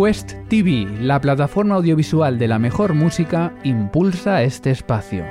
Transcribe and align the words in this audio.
Quest 0.00 0.34
TV, 0.48 0.86
la 1.00 1.20
plataforma 1.20 1.74
audiovisual 1.74 2.38
de 2.38 2.46
la 2.46 2.60
mejor 2.60 2.94
música, 2.94 3.52
impulsa 3.64 4.44
este 4.44 4.70
espacio. 4.70 5.24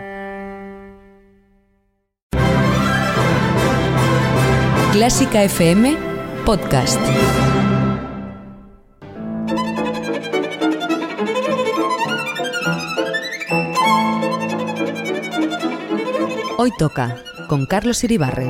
Clásica 4.92 5.46
FM 5.46 5.96
Podcast. 6.46 7.00
Hoy 16.58 16.72
toca 16.78 17.16
con 17.48 17.66
Carlos 17.68 18.04
Iribarren. 18.04 18.50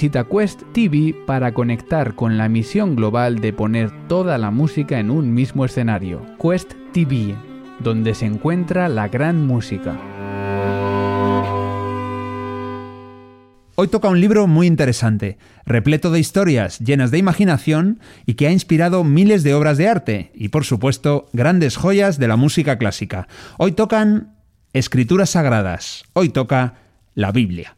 Quest 0.09 0.63
TV 0.73 1.13
para 1.27 1.53
conectar 1.53 2.15
con 2.15 2.35
la 2.35 2.49
misión 2.49 2.95
global 2.95 3.39
de 3.39 3.53
poner 3.53 3.91
toda 4.07 4.39
la 4.39 4.49
música 4.49 4.99
en 4.99 5.11
un 5.11 5.31
mismo 5.31 5.63
escenario. 5.63 6.25
Quest 6.41 6.73
TV, 6.91 7.35
donde 7.79 8.15
se 8.15 8.25
encuentra 8.25 8.89
la 8.89 9.09
gran 9.09 9.45
música. 9.45 9.99
Hoy 13.75 13.87
toca 13.89 14.09
un 14.09 14.19
libro 14.19 14.47
muy 14.47 14.65
interesante, 14.65 15.37
repleto 15.65 16.09
de 16.09 16.19
historias 16.19 16.79
llenas 16.79 17.11
de 17.11 17.19
imaginación 17.19 17.99
y 18.25 18.33
que 18.33 18.47
ha 18.47 18.51
inspirado 18.51 19.03
miles 19.03 19.43
de 19.43 19.53
obras 19.53 19.77
de 19.77 19.87
arte 19.87 20.31
y, 20.33 20.49
por 20.49 20.65
supuesto, 20.65 21.27
grandes 21.31 21.77
joyas 21.77 22.17
de 22.17 22.27
la 22.27 22.37
música 22.37 22.79
clásica. 22.79 23.27
Hoy 23.59 23.73
tocan 23.73 24.35
escrituras 24.73 25.29
sagradas, 25.29 26.05
hoy 26.13 26.29
toca 26.29 26.73
la 27.13 27.31
Biblia. 27.31 27.75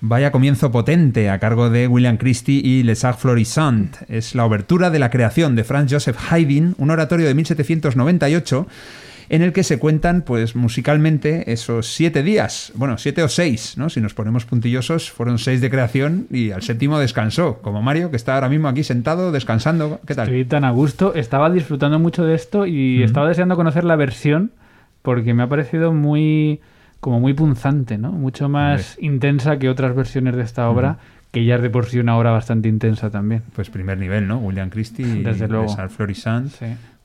Vaya 0.00 0.30
comienzo 0.30 0.70
potente 0.70 1.28
a 1.28 1.40
cargo 1.40 1.70
de 1.70 1.88
William 1.88 2.18
Christie 2.18 2.60
y 2.64 2.84
Les 2.84 3.04
Arts 3.04 3.20
Florissants. 3.20 3.98
Es 4.08 4.36
la 4.36 4.44
obertura 4.44 4.90
de 4.90 5.00
la 5.00 5.10
creación 5.10 5.56
de 5.56 5.64
Franz 5.64 5.92
Joseph 5.92 6.16
Haydn, 6.30 6.76
un 6.78 6.90
oratorio 6.90 7.26
de 7.26 7.34
1798 7.34 8.68
en 9.28 9.42
el 9.42 9.52
que 9.52 9.64
se 9.64 9.78
cuentan, 9.78 10.22
pues 10.22 10.54
musicalmente, 10.54 11.52
esos 11.52 11.92
siete 11.92 12.22
días, 12.22 12.72
bueno, 12.76 12.96
siete 12.96 13.22
o 13.22 13.28
seis, 13.28 13.76
¿no? 13.76 13.90
Si 13.90 14.00
nos 14.00 14.14
ponemos 14.14 14.46
puntillosos, 14.46 15.10
fueron 15.10 15.38
seis 15.38 15.60
de 15.60 15.68
creación 15.68 16.28
y 16.30 16.52
al 16.52 16.62
séptimo 16.62 16.98
descansó, 16.98 17.58
como 17.60 17.82
Mario, 17.82 18.10
que 18.10 18.16
está 18.16 18.36
ahora 18.36 18.48
mismo 18.48 18.68
aquí 18.68 18.84
sentado, 18.84 19.32
descansando. 19.32 20.00
¿Qué 20.06 20.14
tal? 20.14 20.28
Estoy 20.28 20.44
tan 20.44 20.64
a 20.64 20.70
gusto, 20.70 21.12
estaba 21.14 21.50
disfrutando 21.50 21.98
mucho 21.98 22.24
de 22.24 22.36
esto 22.36 22.66
y 22.66 23.02
estaba 23.02 23.28
deseando 23.28 23.56
conocer 23.56 23.84
la 23.84 23.96
versión 23.96 24.52
porque 25.02 25.34
me 25.34 25.42
ha 25.42 25.48
parecido 25.48 25.92
muy 25.92 26.60
como 27.00 27.20
muy 27.20 27.34
punzante, 27.34 27.98
¿no? 27.98 28.12
Mucho 28.12 28.48
más 28.48 28.96
intensa 29.00 29.58
que 29.58 29.68
otras 29.68 29.94
versiones 29.94 30.36
de 30.36 30.42
esta 30.42 30.68
obra, 30.68 30.98
que 31.30 31.44
ya 31.44 31.56
es 31.56 31.62
de 31.62 31.70
por 31.70 31.86
sí 31.86 31.98
una 31.98 32.16
obra 32.16 32.30
bastante 32.30 32.68
intensa 32.68 33.10
también. 33.10 33.42
Pues 33.54 33.70
primer 33.70 33.98
nivel, 33.98 34.26
¿no? 34.26 34.38
William 34.38 34.70
Christie 34.70 35.22
Desde 35.22 35.44
y 35.44 35.48
luego. 35.48 35.68
Florissant. 35.88 36.52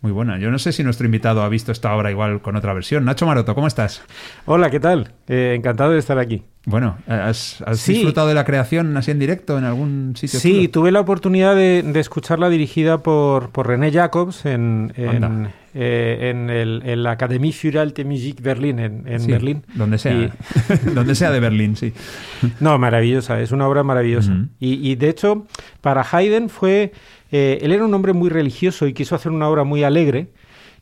Muy 0.03 0.11
buena. 0.11 0.37
Yo 0.37 0.51
no 0.51 0.59
sé 0.59 0.73
si 0.73 0.83
nuestro 0.83 1.05
invitado 1.05 1.43
ha 1.43 1.47
visto 1.49 1.71
esta 1.71 1.95
obra 1.95 2.11
igual 2.11 2.41
con 2.41 2.57
otra 2.57 2.73
versión. 2.73 3.05
Nacho 3.05 3.25
Maroto, 3.25 3.55
¿cómo 3.55 3.67
estás? 3.67 4.01
Hola, 4.45 4.69
¿qué 4.69 4.81
tal? 4.81 5.13
Eh, 5.29 5.53
encantado 5.57 5.91
de 5.93 5.99
estar 5.99 6.19
aquí. 6.19 6.43
Bueno, 6.65 6.97
¿has, 7.07 7.61
has 7.65 7.79
Sí. 7.79 7.93
disfrutado 7.93 8.27
de 8.27 8.33
la 8.33 8.43
creación 8.43 8.97
así 8.97 9.11
en 9.11 9.19
directo 9.19 9.57
en 9.57 9.63
algún 9.63 10.13
sitio? 10.17 10.41
Sí, 10.41 10.67
tuve 10.67 10.91
la 10.91 10.99
oportunidad 10.99 11.55
de, 11.55 11.83
de 11.83 11.99
escucharla 12.01 12.49
dirigida 12.49 12.97
por, 13.01 13.51
por 13.51 13.67
René 13.67 13.93
Jacobs 13.93 14.45
en, 14.45 14.91
en, 14.97 15.47
eh, 15.73 16.31
en 16.31 16.49
el, 16.49 16.81
en 16.85 17.03
la 17.03 17.11
Académie 17.11 17.53
für 17.53 17.79
Alte 17.79 18.03
Musik 18.03 18.41
Berlin, 18.41 18.79
en, 18.79 19.07
en 19.07 19.19
Sí, 19.21 19.31
Berlín. 19.31 19.63
Donde 19.73 19.97
sea. 19.97 20.11
Y- 20.13 20.31
donde 20.93 21.15
sea 21.15 21.31
de 21.31 21.39
Berlín, 21.39 21.77
sí. 21.77 21.93
No, 22.59 22.77
maravillosa, 22.77 23.39
es 23.39 23.53
una 23.53 23.67
obra 23.69 23.83
maravillosa. 23.83 24.33
Y, 24.59 24.95
de 24.95 25.07
hecho, 25.07 25.47
para 25.79 26.05
Haydn 26.11 26.49
fue... 26.49 26.91
eh, 27.33 27.57
él 27.61 27.71
era 27.73 27.83
un 27.83 27.93
hombre 27.93 28.13
muy 28.13 28.29
religioso 28.29 28.87
y 28.87 28.93
quiso 28.93 29.15
hacer 29.15 29.31
una 29.31 29.49
obra 29.49 29.63
muy 29.65 29.83
alegre. 29.83 30.29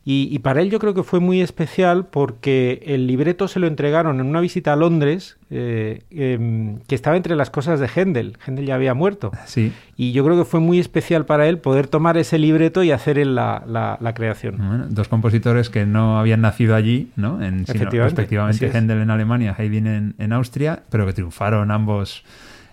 Y, 0.04 0.28
y 0.32 0.40
para 0.40 0.60
él 0.62 0.68
yo 0.68 0.80
creo 0.80 0.94
que 0.94 1.04
fue 1.04 1.20
muy 1.20 1.40
especial 1.40 2.06
porque 2.06 2.82
el 2.86 3.06
libreto 3.06 3.46
se 3.46 3.60
lo 3.60 3.68
entregaron 3.68 4.18
en 4.18 4.26
una 4.26 4.40
visita 4.40 4.72
a 4.72 4.76
Londres, 4.76 5.36
eh, 5.48 6.02
em, 6.10 6.80
que 6.88 6.96
estaba 6.96 7.16
entre 7.16 7.36
las 7.36 7.50
cosas 7.50 7.78
de 7.78 7.86
Händel. 7.86 8.36
Händel 8.44 8.66
ya 8.66 8.74
había 8.74 8.94
muerto. 8.94 9.30
Sí. 9.46 9.72
Y 9.96 10.10
yo 10.10 10.24
creo 10.24 10.36
que 10.36 10.44
fue 10.44 10.58
muy 10.58 10.80
especial 10.80 11.24
para 11.24 11.46
él 11.48 11.58
poder 11.58 11.86
tomar 11.86 12.16
ese 12.16 12.36
libreto 12.40 12.82
y 12.82 12.90
hacer 12.90 13.16
él 13.16 13.36
la, 13.36 13.62
la- 13.64 13.96
la 14.00 14.12
creación. 14.12 14.56
Bueno, 14.58 14.86
dos 14.90 15.06
compositores 15.06 15.70
que 15.70 15.86
no 15.86 16.18
habían 16.18 16.40
nacido 16.40 16.74
allí, 16.74 17.10
¿no? 17.14 17.40
En, 17.40 17.64
sino 17.64 17.76
Efectivamente, 17.76 18.22
respectivamente. 18.22 18.70
Händel 18.76 19.02
en 19.02 19.10
Alemania, 19.10 19.54
Haydn 19.56 19.86
en, 19.86 20.14
en 20.18 20.32
Austria, 20.32 20.82
pero 20.90 21.06
que 21.06 21.12
triunfaron 21.12 21.70
ambos 21.70 22.24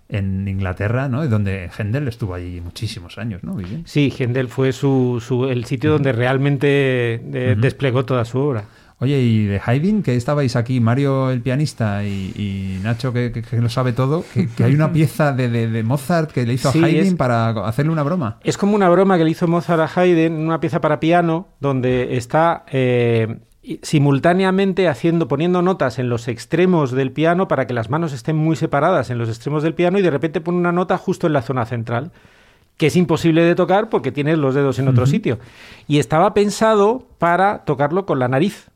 en 0.09 0.47
Inglaterra, 0.47 1.07
¿no? 1.07 1.25
Donde 1.27 1.69
Händel 1.77 2.07
estuvo 2.07 2.33
allí 2.33 2.59
muchísimos 2.61 3.17
años, 3.19 3.43
¿no? 3.43 3.53
Viviendo. 3.55 3.87
Sí, 3.87 4.11
Händel 4.17 4.47
fue 4.47 4.71
su, 4.73 5.23
su- 5.25 5.45
el 5.45 5.65
sitio 5.65 5.91
donde 5.91 6.11
realmente 6.11 6.67
eh, 7.15 7.55
desplegó 7.59 8.05
toda 8.05 8.25
su 8.25 8.39
obra. 8.39 8.63
Oye, 9.01 9.17
y 9.21 9.45
de 9.45 9.61
Haydn, 9.65 10.03
que 10.03 10.15
estabais 10.17 10.57
aquí, 10.57 10.81
Mario 10.81 11.31
el 11.31 11.41
pianista 11.41 12.03
y, 12.03 12.33
y 12.35 12.79
Nacho 12.83 13.13
que, 13.13 13.31
que- 13.31 13.41
que 13.43 13.61
lo 13.61 13.69
sabe 13.69 13.93
todo, 13.93 14.25
que, 14.33 14.47
que 14.49 14.63
hay 14.65 14.73
una 14.73 14.91
pieza 14.93 15.31
de, 15.31 15.47
de- 15.47 15.67
de 15.69 15.83
Mozart 15.83 16.31
que 16.31 16.45
le 16.45 16.53
hizo 16.55 16.69
Sí, 16.71 16.79
a 16.83 16.85
Haydn 16.87 17.05
es- 17.05 17.13
para 17.13 17.51
hacerle 17.65 17.91
una 17.93 18.03
broma. 18.03 18.39
Es 18.43 18.57
como 18.57 18.75
una 18.75 18.89
broma 18.89 19.17
que 19.17 19.23
le 19.23 19.29
hizo 19.29 19.47
Mozart 19.47 19.79
a 19.95 20.01
Haydn, 20.01 20.33
una 20.33 20.59
pieza 20.59 20.81
para 20.81 20.99
piano, 20.99 21.47
donde 21.61 22.17
está 22.17 22.65
eh, 22.71 23.37
simultáneamente 23.81 24.87
haciendo, 24.87 25.27
poniendo 25.27 25.61
notas 25.61 25.99
en 25.99 26.09
los 26.09 26.27
extremos 26.27 26.91
del 26.91 27.11
piano 27.11 27.47
para 27.47 27.67
que 27.67 27.73
las 27.73 27.89
manos 27.89 28.13
estén 28.13 28.35
muy 28.35 28.55
separadas 28.55 29.09
en 29.09 29.17
los 29.17 29.29
extremos 29.29 29.63
del 29.63 29.73
piano 29.73 29.99
y 29.99 30.01
de 30.01 30.09
repente 30.09 30.41
pone 30.41 30.57
una 30.57 30.71
nota 30.71 30.97
justo 30.97 31.27
en 31.27 31.33
la 31.33 31.41
zona 31.41 31.65
central, 31.65 32.11
que 32.77 32.87
es 32.87 32.95
imposible 32.95 33.43
de 33.43 33.55
tocar 33.55 33.89
porque 33.89 34.11
tienes 34.11 34.37
los 34.37 34.55
dedos 34.55 34.79
en 34.79 34.87
otro 34.87 35.05
sitio. 35.05 35.39
Y 35.87 35.99
estaba 35.99 36.33
pensado 36.33 37.05
para 37.17 37.65
tocarlo 37.65 38.05
con 38.05 38.19
la 38.19 38.29
nariz. 38.29 38.69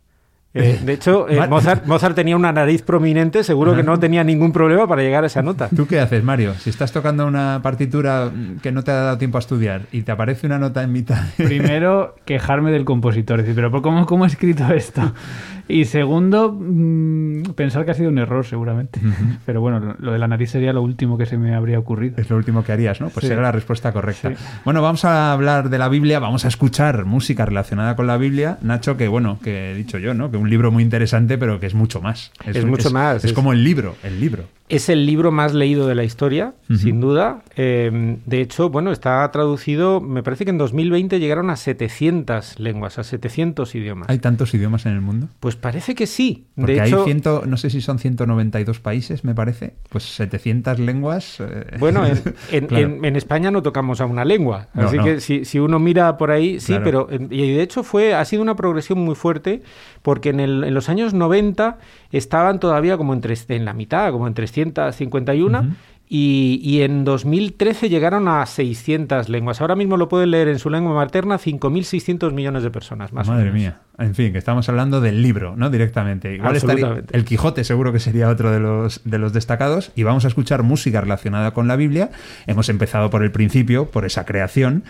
Eh, 0.54 0.78
Eh, 0.80 0.86
de 0.86 0.94
hecho, 0.94 1.28
eh, 1.28 1.48
Mozart 1.48 2.16
tenía 2.16 2.36
una 2.36 2.52
nariz 2.52 2.84
prominente, 2.84 3.44
seguro 3.44 3.76
que 3.76 3.82
no 3.82 4.00
tenía 4.00 4.24
ningún 4.24 4.52
problema 4.52 4.88
para 4.88 5.02
llegar 5.02 5.24
a 5.24 5.28
esa 5.28 5.42
nota. 5.42 5.68
¿Tú 5.76 5.88
qué 5.88 6.00
haces, 6.00 6.24
Mario? 6.24 6.54
Si 6.56 6.70
estás 6.70 6.92
tocando 6.92 7.26
una 7.26 7.62
partitura 7.64 8.32
que 8.62 8.72
no 8.72 8.84
te 8.84 8.92
ha 8.92 8.96
dado 8.96 9.18
tiempo 9.18 9.38
a 9.38 9.40
estudiar 9.40 9.84
y 9.92 10.04
te 10.04 10.12
aparece 10.12 10.46
una 10.46 10.60
nota 10.60 10.84
en 10.84 10.92
mitad... 10.92 11.24
Primero, 11.38 12.16
quejarme 12.26 12.72
del 12.72 12.86
compositor, 12.86 13.40
decir, 13.40 13.56
pero 13.56 13.72
¿cómo, 13.82 14.06
cómo 14.06 14.26
he 14.26 14.28
escrito 14.28 14.72
esto? 14.72 15.02
Y 15.68 15.86
segundo, 15.86 16.52
mm, 16.52 17.54
pensar 17.56 17.86
que 17.86 17.92
ha 17.92 17.94
sido 17.94 18.10
un 18.10 18.18
error 18.18 18.46
seguramente. 18.46 19.00
Pero 19.46 19.62
bueno, 19.62 19.96
lo- 19.98 20.12
de 20.12 20.20
la 20.20 20.28
nariz 20.28 20.52
sería 20.52 20.74
lo 20.74 20.82
último 20.82 21.18
que 21.18 21.26
se 21.26 21.38
me 21.38 21.56
habría 21.56 21.80
ocurrido. 21.80 22.16
Es 22.18 22.30
lo 22.30 22.36
último 22.36 22.64
que 22.64 22.72
harías, 22.74 23.00
¿no? 23.00 23.10
Pues 23.10 23.26
Sí. 23.26 23.32
era 23.32 23.42
la 23.42 23.52
respuesta 23.52 23.92
correcta. 23.94 24.30
Sí. 24.30 24.36
Bueno, 24.66 24.82
vamos 24.82 25.06
a 25.06 25.32
hablar 25.32 25.70
de 25.70 25.78
la 25.78 25.88
Biblia, 25.90 26.20
vamos 26.20 26.44
a 26.46 26.50
escuchar 26.50 27.06
música 27.06 27.46
relacionada 27.46 27.96
con 27.96 28.08
la 28.08 28.18
Biblia. 28.18 28.58
Nacho, 28.62 28.98
que 28.98 29.08
bueno, 29.08 29.40
que 29.42 29.72
he 29.72 29.76
dicho 29.76 29.98
yo, 30.00 30.14
¿no? 30.14 30.30
Que 30.32 30.38
un 30.38 30.50
libro 30.50 30.72
muy 30.72 30.84
interesante, 30.84 31.38
pero 31.38 31.60
que 31.60 31.68
es 31.68 31.76
mucho 31.76 32.02
más. 32.02 32.32
Es 32.46 32.66
mucho 32.66 32.92
más, 32.92 33.18
Es, 33.18 33.26
es- 33.26 33.34
como 33.34 33.54
el 33.54 33.64
libro, 33.64 33.96
el 34.04 34.20
libro. 34.20 34.44
Es 34.76 34.90
el 34.90 35.06
libro 35.06 35.32
más 35.32 35.54
leído 35.54 35.88
de 35.88 35.96
la 35.96 36.04
historia, 36.04 36.54
sin 36.76 37.00
duda. 37.00 37.44
Eh, 37.56 38.18
de 38.26 38.42
hecho, 38.42 38.70
bueno, 38.70 38.92
está 38.92 39.30
traducido, 39.32 40.02
me 40.02 40.24
parece 40.24 40.46
que 40.46 40.52
en 40.52 40.58
2020 40.58 41.20
llegaron 41.20 41.50
a 41.52 41.56
700 41.56 42.60
lenguas, 42.60 42.98
a 42.98 43.04
700 43.04 43.76
idiomas. 43.76 44.10
¿Hay 44.10 44.18
tantos 44.20 44.54
idiomas 44.54 44.86
en 44.88 44.94
el 44.94 45.02
mundo? 45.02 45.28
Pues 45.40 45.56
parece 45.56 45.94
que 45.94 46.08
sí. 46.08 46.48
Porque 46.56 46.74
de 46.74 46.86
hecho, 46.88 47.00
hay 47.00 47.06
ciento, 47.06 47.44
no 47.46 47.58
sé 47.58 47.70
si 47.70 47.82
son 47.82 48.00
192 48.00 48.80
países, 48.80 49.24
me 49.24 49.36
parece. 49.36 49.74
Pues 49.90 50.04
700 50.16 50.80
lenguas. 50.80 51.40
eh, 51.40 51.78
Bueno, 51.80 52.06
en, 52.06 52.20
en- 52.52 52.66
claro. 52.68 52.86
en- 52.88 53.06
en 53.06 53.16
España 53.16 53.52
no 53.52 53.62
tocamos 53.62 54.02
a 54.02 54.06
una 54.06 54.26
lengua, 54.26 54.70
No, 54.74 54.88
así 54.88 54.98
no. 54.98 55.04
que 55.04 55.20
si, 55.20 55.46
si 55.46 55.60
uno 55.60 55.78
mira 55.80 56.18
por 56.18 56.32
ahí, 56.32 56.60
sí, 56.60 56.68
Claro. 56.74 56.84
pero 56.84 57.08
en- 57.12 57.28
y 57.32 57.54
de 57.54 57.62
hecho 57.62 57.84
fue 57.84 58.16
ha 58.16 58.26
sido 58.26 58.42
una 58.42 58.56
progresión 58.56 58.98
muy 59.00 59.14
fuerte 59.16 59.62
porque 60.02 60.30
en, 60.30 60.40
el- 60.40 60.64
en 60.64 60.74
los 60.74 60.90
años 60.90 61.14
90 61.14 61.78
estaban 62.12 62.60
todavía 62.60 62.98
como 62.98 63.14
en, 63.14 63.22
tres- 63.22 63.46
en 63.50 63.66
la 63.66 63.74
mitad, 63.74 64.12
como 64.12 64.28
en 64.28 64.34
351 64.72 65.60
Ujú. 65.60 65.70
y, 66.08 66.60
y 66.64 66.82
en 66.84 67.04
2013 67.04 67.90
llegaron 67.90 68.28
a 68.28 68.46
600 68.46 69.30
lenguas. 69.30 69.60
Ahora 69.62 69.76
mismo 69.76 69.98
lo 69.98 70.08
pueden 70.10 70.32
leer 70.32 70.48
en 70.48 70.60
su 70.60 70.70
lengua 70.70 70.94
materna 70.94 71.38
5.600 71.40 72.32
millones 72.34 72.64
de 72.64 72.70
personas 72.72 73.12
más. 73.14 73.28
o 73.28 73.32
Madre 73.32 73.46
menos. 73.46 73.60
mía. 73.60 73.78
En 74.00 74.16
fin, 74.16 74.32
que 74.32 74.40
estamos 74.40 74.68
hablando 74.70 75.02
del 75.02 75.22
libro, 75.22 75.56
¿no? 75.56 75.70
Directamente. 75.70 76.34
Igual 76.36 76.56
estaría- 76.56 77.04
el 77.12 77.26
Quijote 77.26 77.64
seguro 77.64 77.92
que 77.94 78.00
sería 78.00 78.28
otro 78.30 78.52
de 78.52 78.60
los, 78.60 79.02
de 79.04 79.18
los 79.20 79.34
destacados. 79.34 79.92
Y 79.96 80.04
vamos 80.04 80.26
a 80.26 80.30
escuchar 80.30 80.64
música 80.64 81.00
relacionada 81.02 81.52
con 81.54 81.68
la 81.68 81.76
Biblia. 81.76 82.10
Hemos 82.48 82.70
empezado 82.70 83.10
por 83.12 83.24
el 83.24 83.32
principio, 83.32 83.92
por 83.92 84.06
esa 84.06 84.26
creación. 84.26 84.84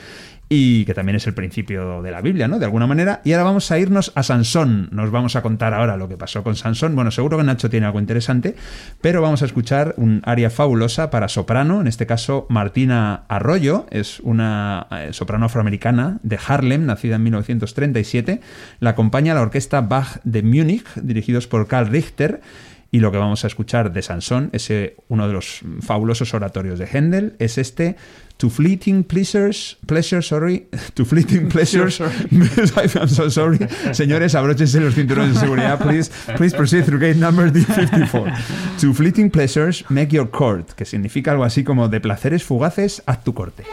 Y 0.50 0.86
que 0.86 0.94
también 0.94 1.16
es 1.16 1.26
el 1.26 1.34
principio 1.34 2.02
de 2.02 2.12
la 2.12 2.22
Biblia, 2.22 2.48
¿no? 2.48 2.60
De 2.60 2.66
alguna 2.66 2.86
manera. 2.86 3.22
Y 3.24 3.32
ahora 3.32 3.46
vamos 3.46 3.72
a 3.72 3.80
irnos 3.80 4.12
a 4.16 4.24
Sansón. 4.24 4.90
Nos 4.92 5.10
vamos 5.10 5.36
a 5.36 5.42
contar 5.42 5.74
ahora 5.74 5.98
lo 5.98 6.08
que 6.08 6.18
pasó 6.18 6.44
con 6.44 6.56
Sansón. 6.56 6.96
Bueno, 6.96 7.12
seguro 7.12 7.38
que 7.38 7.44
Nacho 7.44 7.70
tiene 7.70 7.86
algo 7.86 8.00
interesante. 8.00 8.56
Pero 9.02 9.22
vamos 9.22 9.42
a 9.42 9.46
escuchar 9.46 9.96
un 9.98 10.22
aria 10.26 10.50
fabulosa 10.50 11.10
para 11.10 11.28
soprano. 11.28 11.82
En 11.82 11.88
este 11.88 12.06
caso, 12.06 12.46
Martina 12.50 13.24
Arroyo. 13.30 13.88
Es 13.90 14.20
una 14.20 14.88
eh, 14.92 15.10
soprano 15.12 15.46
afroamericana 15.46 16.20
de 16.24 16.38
Harlem, 16.46 16.86
nacida 16.86 17.16
en 17.16 17.24
1937. 17.24 18.42
La 18.80 18.92
acompaña 18.92 19.34
la 19.34 19.42
orquesta 19.42 19.82
Bach 19.82 20.20
de 20.24 20.44
Múnich, 20.44 20.86
dirigidos 20.96 21.48
por 21.48 21.68
Karl 21.68 21.88
Richter. 21.88 22.42
Y 22.94 23.00
lo 23.00 23.12
que 23.12 23.18
vamos 23.18 23.44
a 23.44 23.48
escuchar 23.48 23.92
de 23.92 24.04
Sansón, 24.04 24.52
ese 24.54 24.98
uno 25.08 25.28
de 25.28 25.34
los 25.34 25.62
fabulosos 25.82 26.36
oratorios 26.36 26.78
de 26.78 26.86
Händel, 26.86 27.36
es 27.40 27.58
este 27.58 27.96
To 28.38 28.50
Fleeting 28.50 29.04
Pleasures, 29.06 29.78
Pleasures, 29.88 30.28
sorry, 30.28 30.66
To 30.96 31.06
Fleeting 31.06 31.50
Pleasures. 31.50 32.02
I'm 32.02 33.08
so 33.08 33.30
sorry. 33.30 33.60
Señores, 33.94 34.36
abróchense 34.36 34.80
los 34.82 34.96
cinturones 34.96 35.36
de 35.36 35.40
seguridad, 35.40 35.80
please. 35.80 36.12
Please 36.36 36.56
proceed 36.56 36.84
through 36.86 37.00
gate 37.00 37.16
number 37.18 37.50
D54. 37.52 38.80
To 38.82 38.94
Fleeting 38.94 39.30
Pleasures, 39.30 39.86
make 39.90 40.12
your 40.14 40.30
court, 40.30 40.74
que 40.74 40.86
significa 40.86 41.32
algo 41.32 41.46
así 41.46 41.64
como 41.64 41.88
de 41.88 42.02
placeres 42.02 42.44
fugaces, 42.44 43.02
haz 43.06 43.24
tu 43.24 43.34
corte. 43.34 43.64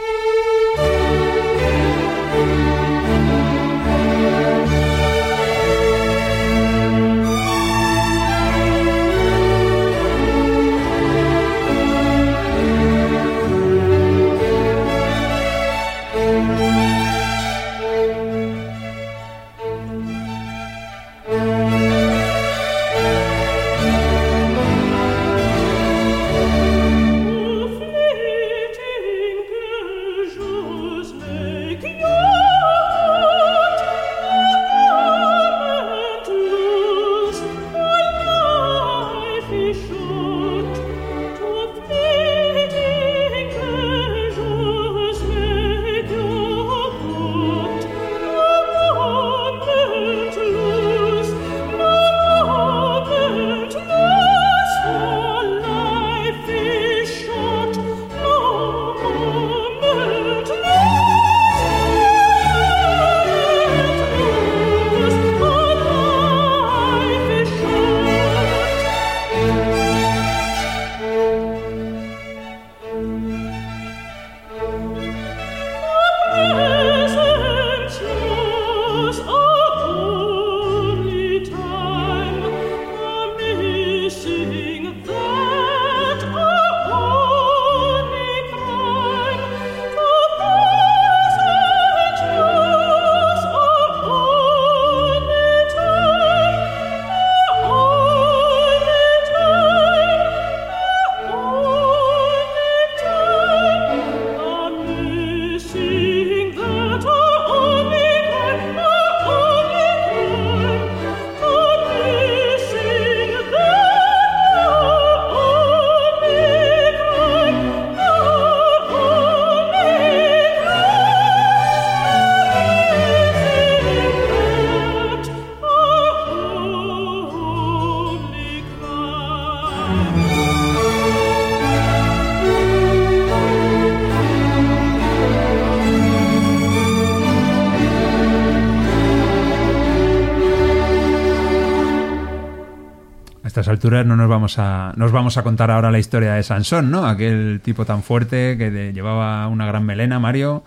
No 144.05 144.15
nos 144.15 144.29
vamos 144.29 144.57
a 144.59 144.93
nos 144.95 145.11
vamos 145.11 145.37
a 145.37 145.43
contar 145.43 145.69
ahora 145.71 145.91
la 145.91 145.99
historia 145.99 146.33
de 146.33 146.43
Sansón, 146.43 146.89
¿no? 146.91 147.05
Aquel 147.05 147.61
tipo 147.63 147.85
tan 147.85 148.03
fuerte 148.03 148.57
que 148.57 148.71
de- 148.71 148.93
llevaba 148.93 149.47
una 149.47 149.65
gran 149.65 149.85
melena, 149.85 150.19
Mario. 150.19 150.63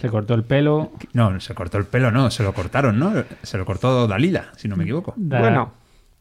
Se 0.00 0.08
cortó 0.08 0.34
el 0.34 0.44
pelo. 0.44 0.92
No, 1.12 1.40
se 1.40 1.54
cortó 1.54 1.76
el 1.78 1.84
pelo, 1.84 2.10
no, 2.12 2.30
se 2.30 2.42
lo 2.44 2.52
cortaron, 2.54 2.98
¿no? 2.98 3.12
Se 3.42 3.58
lo 3.58 3.64
cortó 3.64 4.06
Dalila, 4.06 4.46
si 4.56 4.68
no 4.68 4.76
me 4.76 4.84
equivoco. 4.84 5.12
Da- 5.16 5.40
Bueno, 5.40 5.72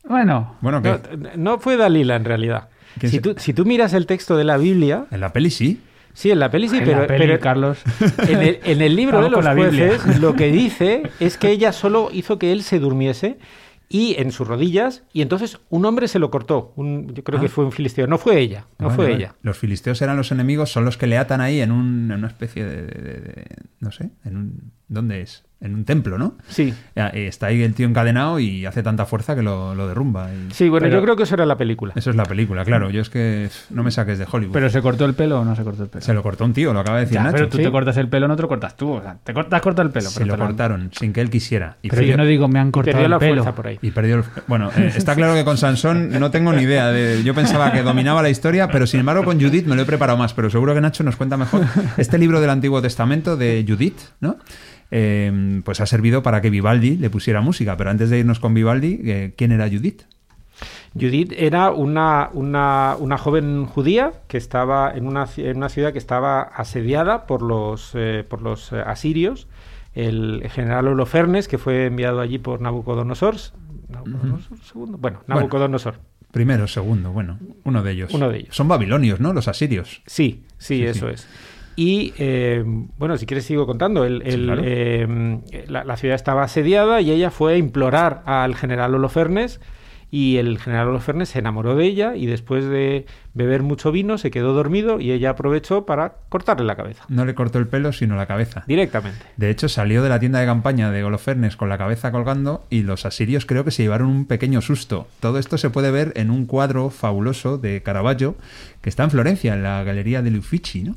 Bueno, 0.08 0.56
Bueno, 0.62 0.82
que 0.82 0.90
no, 1.18 1.30
no 1.36 1.60
fue 1.60 1.78
Dalila 1.78 2.16
en 2.16 2.26
realidad. 2.26 2.70
¿Quién 3.00 3.12
Si 3.12 3.18
se- 3.18 3.22
tú, 3.22 3.36
si 3.38 3.54
tú 3.54 3.66
miras 3.66 3.94
el 3.94 4.06
texto 4.08 4.36
de 4.38 4.44
la 4.46 4.58
Biblia, 4.58 5.06
en 5.12 5.20
la 5.20 5.32
peli 5.34 5.52
sí. 5.52 5.82
sí, 6.14 6.32
en 6.32 6.40
la 6.40 6.50
peli 6.50 6.70
sí, 6.70 6.78
en 6.78 6.86
pero, 6.86 7.02
la 7.02 7.08
peli, 7.08 7.26
pero 7.28 7.40
Carlos. 7.40 7.78
en, 8.28 8.42
el, 8.42 8.60
en 8.64 8.82
el 8.82 8.96
libro 8.96 9.22
de 9.22 9.30
los 9.30 9.46
jueces 9.48 10.20
lo 10.20 10.34
que 10.34 10.48
dice 10.52 11.04
es 11.20 11.38
que 11.38 11.52
ella 11.52 11.72
solo 11.72 12.10
hizo 12.12 12.40
que 12.40 12.52
él 12.54 12.64
se 12.64 12.80
durmiese 12.80 13.38
y 13.89 14.15
en 14.20 14.32
sus 14.32 14.48
rodillas 14.48 15.03
y 15.13 15.22
entonces 15.22 15.60
un 15.70 15.86
hombre 15.86 16.08
se 16.08 16.20
lo 16.20 16.29
cortó. 16.29 16.74
Un- 16.75 17.13
yo 17.13 17.24
creo 17.24 17.39
Ah. 17.39 17.41
que 17.41 17.50
fue 17.50 17.63
un 17.65 17.72
filisteo. 17.72 18.06
No 18.08 18.17
fue 18.17 18.39
ella, 18.39 18.65
no 18.79 18.89
fue 18.89 19.13
ella. 19.13 19.36
Los 19.41 19.58
filisteos 19.58 20.01
eran 20.01 20.17
los 20.17 20.32
enemigos, 20.32 20.72
son 20.72 20.84
los 20.86 20.98
que 20.98 21.08
le 21.08 21.17
atan 21.17 21.39
ahí 21.41 21.62
en, 21.62 21.72
un- 21.72 22.12
en 22.12 22.17
una 22.20 22.27
especie 22.27 22.65
de- 22.65 22.84
de- 22.86 23.46
No 23.79 23.91
sé, 23.91 24.10
en 24.25 24.38
un. 24.38 24.72
¿Dónde 24.89 25.22
es? 25.22 25.44
En 25.60 25.74
un 25.74 25.86
templo, 25.86 26.20
¿no? 26.20 26.36
Sí. 26.50 26.72
Y 26.96 27.20
Está 27.20 27.48
ahí 27.48 27.64
el 27.64 27.74
tío 27.74 27.88
encadenado 27.88 28.40
y 28.40 28.68
hace 28.68 28.84
tanta 28.84 29.06
fuerza 29.08 29.36
que 29.36 29.42
lo, 29.42 29.74
lo 29.74 29.88
derrumba. 29.88 30.30
y- 30.32 30.54
Sí, 30.54 30.70
bueno, 30.70 30.86
Pero- 30.86 30.98
yo 30.98 31.04
creo 31.04 31.16
que 31.16 31.24
eso 31.24 31.34
era 31.34 31.48
la 31.48 31.58
película. 31.58 31.94
Eso 31.96 32.12
es 32.12 32.16
la 32.16 32.26
película, 32.26 32.64
claro. 32.64 32.92
Yo 32.92 33.02
es 33.02 33.10
que 33.10 33.50
no 33.72 33.82
me 33.84 33.90
saques 33.90 34.20
de 34.20 34.28
Hollywood. 34.32 34.54
¿Pero 34.54 34.70
se 34.70 34.84
cortó 34.84 35.06
el 35.06 35.16
pelo 35.16 35.40
o 35.42 35.46
no 35.46 35.56
se 35.56 35.64
cortó 35.64 35.82
el 35.84 35.90
pelo? 35.90 36.04
Se 36.06 36.14
lo 36.14 36.22
cortó 36.22 36.46
un 36.46 36.54
tío, 36.54 36.74
lo 36.74 36.80
acaba 36.82 36.98
de 37.00 37.06
decir 37.06 37.16
Ya, 37.16 37.24
Nacho. 37.24 37.36
pero 37.38 37.50
tú 37.50 37.58
Sí. 37.58 37.64
te 37.64 37.72
cortas 37.72 37.98
el 37.98 38.08
pelo, 38.08 38.28
no 38.28 38.36
te 38.36 38.44
lo 38.44 38.48
cortas 38.48 38.78
tú. 38.78 38.92
O 38.92 39.02
sea, 39.02 39.18
te 39.24 39.34
cortas, 39.34 39.60
corta 39.64 39.82
el 39.82 39.90
pelo. 39.90 40.10
Se 40.12 40.20
pero 40.20 40.38
lo 40.38 40.46
cortaron 40.46 40.92
sin 40.96 41.12
que 41.12 41.22
él 41.22 41.32
quisiera. 41.32 41.78
Y 41.82 41.90
Pero 41.90 42.02
perdió- 42.02 42.12
yo 42.12 42.18
no 42.18 42.26
digo 42.26 42.48
me 42.48 42.60
han 42.60 42.70
cortado 42.72 42.92
Perdió 42.94 43.06
el 43.06 43.12
la 43.12 43.18
pelo. 43.20 43.34
fuerza 43.44 43.56
por 43.56 43.66
ahí. 43.68 43.80
Y 43.82 43.90
perdió 43.90 44.18
el... 44.18 44.24
Bueno, 44.46 44.70
eh, 44.78 44.92
está 44.96 45.16
claro 45.16 45.34
que 45.34 45.44
con 45.44 45.58
Sansón 45.58 46.12
no 46.20 46.30
tengo 46.30 46.54
ni 46.54 46.62
idea. 46.62 46.90
De... 46.92 47.24
Yo 47.24 47.34
pensaba 47.34 47.72
que 47.72 47.82
dominaba 47.82 48.22
la 48.22 48.30
historia, 48.30 48.68
pero 48.68 48.86
sin 48.86 49.00
embargo 49.00 49.24
con 49.24 49.42
Judith 49.42 49.66
me 49.66 49.76
lo 49.76 49.82
he 49.82 49.86
preparado 49.86 50.20
más. 50.20 50.36
Pero 50.36 50.52
seguro 50.52 50.76
que 50.76 50.82
Nacho 50.82 51.04
nos 51.04 51.16
cuenta 51.16 51.36
mejor. 51.36 51.66
Este 51.98 52.20
libro 52.20 52.42
del 52.42 52.52
Antiguo 52.52 52.80
Testamento 52.80 53.38
de 53.38 53.66
Judith, 53.68 53.98
¿no? 54.22 54.38
Eh, 54.91 55.62
pues 55.65 55.82
ha 55.82 55.86
servido 55.86 56.24
para 56.24 56.41
que 56.41 56.50
Vivaldi 56.50 56.98
le 56.98 57.10
pusiera 57.10 57.41
música. 57.41 57.75
Pero 57.77 57.89
antes 57.89 58.10
de 58.10 58.20
irnos 58.20 58.39
con 58.39 58.53
Vivaldi, 58.53 59.01
eh, 59.03 59.34
¿quién 59.36 59.51
era 59.51 59.70
Judith? 59.70 60.03
Judith 60.94 61.34
era 61.38 61.72
una, 61.72 62.29
una, 62.34 62.96
una 62.98 63.17
joven 63.17 63.65
judía 63.65 64.13
que 64.27 64.38
estaba 64.38 64.91
en 64.96 65.06
una, 65.06 65.27
en 65.38 65.58
una 65.58 65.70
ciudad 65.70 65.91
que 65.91 66.00
estaba 66.00 66.41
asediada 66.41 67.27
por 67.27 67.41
los, 67.41 67.91
eh, 67.94 68.25
por 68.27 68.41
los 68.41 68.74
asirios. 68.74 69.48
El 69.94 70.48
general 70.50 70.88
Holofernes, 70.88 71.48
que 71.48 71.58
fue 71.58 71.88
enviado 71.88 72.20
allí 72.22 72.38
por 72.38 72.62
Nabucodonosor. 72.62 73.36
¿Nabucodonosor 73.89 74.58
segundo? 74.60 74.98
Bueno, 74.98 75.22
Nabucodonosor. 75.27 76.00
Primero, 76.32 76.67
segundo, 76.67 77.12
bueno, 77.12 77.39
uno 77.63 77.82
de 77.84 77.91
ellos. 77.91 78.13
Uno 78.13 78.29
de 78.29 78.39
ellos. 78.39 78.56
Son 78.56 78.67
babilonios, 78.67 79.20
¿no? 79.20 79.34
Los 79.34 79.48
asirios. 79.48 80.01
Sí, 80.06 80.44
sí, 80.58 80.77
Sí, 80.77 80.84
eso 80.84 81.08
sí. 81.08 81.13
es. 81.15 81.27
Y 81.78 82.14
eh, 82.18 82.64
bueno, 82.98 83.18
si 83.18 83.26
quieres 83.26 83.46
sigo 83.46 83.66
contando. 83.66 84.04
El- 84.04 84.22
Sí, 84.26 84.30
el, 84.34 84.44
claro. 84.46 84.62
eh, 84.66 85.40
la, 85.70 85.84
la 85.86 85.96
ciudad 85.96 86.16
estaba 86.16 86.44
asediada 86.44 87.00
y 87.02 87.12
ella 87.12 87.32
fue 87.32 87.54
a 87.54 87.58
implorar 87.58 88.24
al 88.26 88.56
general 88.56 88.96
Holofernes 88.96 89.62
y 90.10 90.38
el 90.38 90.58
general 90.58 90.88
Holofernes 90.88 91.30
se 91.30 91.40
enamoró 91.40 91.76
de 91.76 91.86
ella 91.86 92.16
y 92.16 92.26
después 92.28 92.64
de 92.66 93.06
beber 93.34 93.62
mucho 93.62 93.92
vino 93.92 94.18
se 94.18 94.32
quedó 94.32 94.54
dormido 94.54 95.00
y 95.02 95.12
ella 95.12 95.32
aprovechó 95.32 95.86
para 95.86 96.14
cortarle 96.30 96.66
la 96.66 96.78
cabeza 96.78 97.04
No 97.10 97.26
le 97.26 97.36
cortó 97.36 97.60
el 97.60 97.68
pelo, 97.68 97.92
sino 97.92 98.16
la 98.16 98.26
cabeza. 98.26 98.64
directamente. 98.68 99.20
De 99.36 99.50
hecho, 99.50 99.68
salió 99.70 100.02
de 100.02 100.10
la 100.10 100.20
tienda 100.22 100.40
de 100.40 100.46
campaña 100.46 100.90
de 100.92 101.04
Holofernes 101.04 101.58
con 101.58 101.68
la 101.70 101.78
cabeza 101.78 102.12
colgando 102.12 102.64
y 102.70 102.84
los 102.84 103.06
asirios 103.06 103.46
creo 103.46 103.66
que 103.66 103.72
se 103.72 103.84
llevaron 103.84 104.08
un 104.08 104.26
pequeño 104.26 104.62
susto. 104.62 105.08
Todo 105.20 105.38
esto 105.40 105.58
se 105.60 105.70
puede 105.70 105.92
ver 105.92 106.14
en 106.16 106.32
un 106.32 106.46
cuadro 106.48 106.90
fabuloso 106.90 107.58
de 107.58 107.84
Caravaggio 107.84 108.36
que 108.82 108.90
está 108.90 109.04
en 109.04 109.12
Florencia, 109.12 109.54
en 109.54 109.62
la 109.62 109.84
Galería 109.84 110.22
de 110.24 110.36
Uffizi, 110.38 110.84
¿no? 110.84 110.96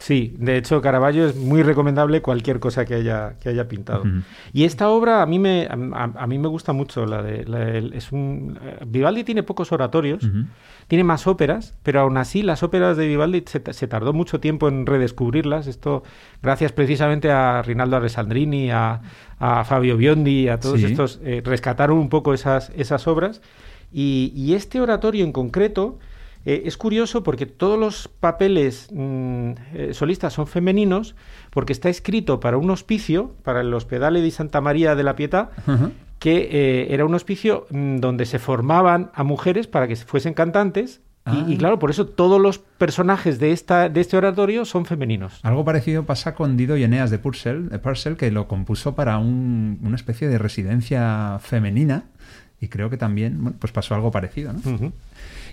Sí, 0.00 0.36
de 0.38 0.56
hecho 0.56 0.80
Caravaggio 0.80 1.26
es 1.26 1.34
muy 1.34 1.64
recomendable 1.64 2.22
cualquier 2.22 2.60
cosa 2.60 2.84
que 2.84 2.94
haya, 2.94 3.34
que 3.40 3.48
haya 3.48 3.66
pintado. 3.66 4.04
Y 4.52 4.62
esta 4.62 4.88
obra 4.90 5.22
a 5.22 5.26
mí 5.26 5.40
me, 5.40 5.66
a, 5.68 6.26
mí 6.28 6.38
me 6.38 6.46
gusta 6.46 6.72
mucho. 6.72 7.04
La 7.04 7.20
de, 7.20 7.44
la 7.44 7.58
del- 7.58 7.92
es 7.94 8.12
un, 8.12 8.60
eh, 8.62 8.78
Vivaldi 8.86 9.24
tiene 9.24 9.42
pocos 9.42 9.72
oratorios, 9.72 10.24
tiene 10.86 11.02
más 11.02 11.26
óperas, 11.26 11.74
pero 11.82 11.98
aún 12.00 12.16
así 12.16 12.42
las 12.42 12.62
óperas 12.62 12.96
de 12.96 13.08
Vivaldi 13.08 13.42
se, 13.46 13.60
se 13.72 13.88
tardó 13.88 14.12
mucho 14.12 14.38
tiempo 14.38 14.68
en 14.68 14.86
redescubrirlas. 14.86 15.66
Esto 15.66 16.04
gracias 16.42 16.70
precisamente 16.70 17.32
a 17.32 17.60
Rinaldo 17.62 17.96
Alessandrini, 17.96 18.70
a, 18.70 19.00
a 19.40 19.64
Fabio 19.64 19.96
Biondi, 19.96 20.48
a 20.48 20.60
todos 20.60 20.78
Sí. 20.78 20.86
estos, 20.86 21.18
eh, 21.24 21.42
rescataron 21.44 21.98
un 21.98 22.08
poco 22.08 22.34
esas, 22.34 22.70
esas 22.76 23.08
obras. 23.08 23.42
Y, 23.92 24.32
y 24.36 24.54
este 24.54 24.80
oratorio 24.80 25.24
en 25.24 25.32
concreto 25.32 25.98
eh, 26.50 26.62
es 26.64 26.76
curioso 26.76 27.22
porque 27.22 27.46
todos 27.46 27.78
los 27.78 28.08
papeles 28.08 28.88
mm, 28.92 29.50
eh, 29.74 29.90
solistas 29.92 30.32
son 30.32 30.46
femeninos, 30.46 31.14
porque 31.50 31.72
está 31.72 31.88
escrito 31.90 32.40
para 32.40 32.56
un 32.56 32.70
hospicio, 32.70 33.34
para 33.42 33.60
el 33.60 33.72
Hospedale 33.74 34.20
di 34.22 34.30
Santa 34.30 34.60
María 34.60 34.94
de 34.94 35.02
la 35.02 35.14
Pietà, 35.14 35.50
que 36.18 36.48
eh, 36.50 36.94
era 36.94 37.04
un 37.04 37.14
hospicio 37.14 37.66
mm, 37.70 37.96
donde 37.98 38.24
se 38.26 38.38
formaban 38.38 39.10
a 39.14 39.22
mujeres 39.24 39.66
para 39.66 39.86
que 39.88 39.96
fuesen 39.96 40.34
cantantes. 40.34 41.00
Y- 41.00 41.28
Ah. 41.30 41.44
Y, 41.46 41.58
claro, 41.58 41.78
por 41.78 41.90
eso 41.90 42.06
todos 42.06 42.40
los 42.40 42.56
personajes 42.58 43.38
de, 43.38 43.52
esta, 43.52 43.90
de 43.90 44.00
este 44.00 44.16
oratorio 44.16 44.64
son 44.64 44.86
femeninos. 44.86 45.40
Algo 45.42 45.62
parecido 45.62 46.04
pasa 46.06 46.34
con 46.34 46.56
Dido 46.56 46.74
y 46.78 46.84
Eneas 46.84 47.10
de 47.10 47.18
Purcell, 47.18 47.68
de 47.68 47.78
Purcell, 47.78 48.16
que 48.16 48.30
lo 48.30 48.48
compuso 48.48 48.94
para 48.94 49.18
un- 49.18 49.78
una 49.82 49.96
especie 49.96 50.26
de 50.28 50.38
residencia 50.38 51.38
femenina 51.42 52.04
y 52.62 52.68
creo 52.68 52.88
que 52.88 52.96
también 52.96 53.42
bueno, 53.42 53.56
pues 53.60 53.72
pasó 53.74 53.94
algo 53.94 54.10
parecido. 54.10 54.54
¿no? 54.54 54.92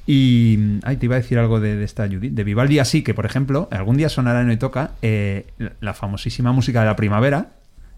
Y 0.08 0.80
ay, 0.84 0.98
te 0.98 1.06
iba 1.08 1.15
a 1.15 1.20
decir 1.20 1.39
algo 1.39 1.60
de, 1.60 1.76
de 1.76 1.84
esta 1.84 2.08
Judith, 2.08 2.34
de 2.34 2.44
Vivaldi, 2.44 2.80
así 2.80 3.02
que, 3.02 3.13
por 3.13 3.26
ejemplo, 3.26 3.68
algún 3.72 3.98
día 3.98 4.10
sonará 4.10 4.41
en 4.41 4.50
Hoy 4.50 4.58
Toca 4.58 4.91
eh, 5.02 5.48
la- 5.80 5.94
famosísima 5.96 6.52
música 6.52 6.82
de 6.82 6.86
la 6.86 6.96
primavera, 6.96 7.54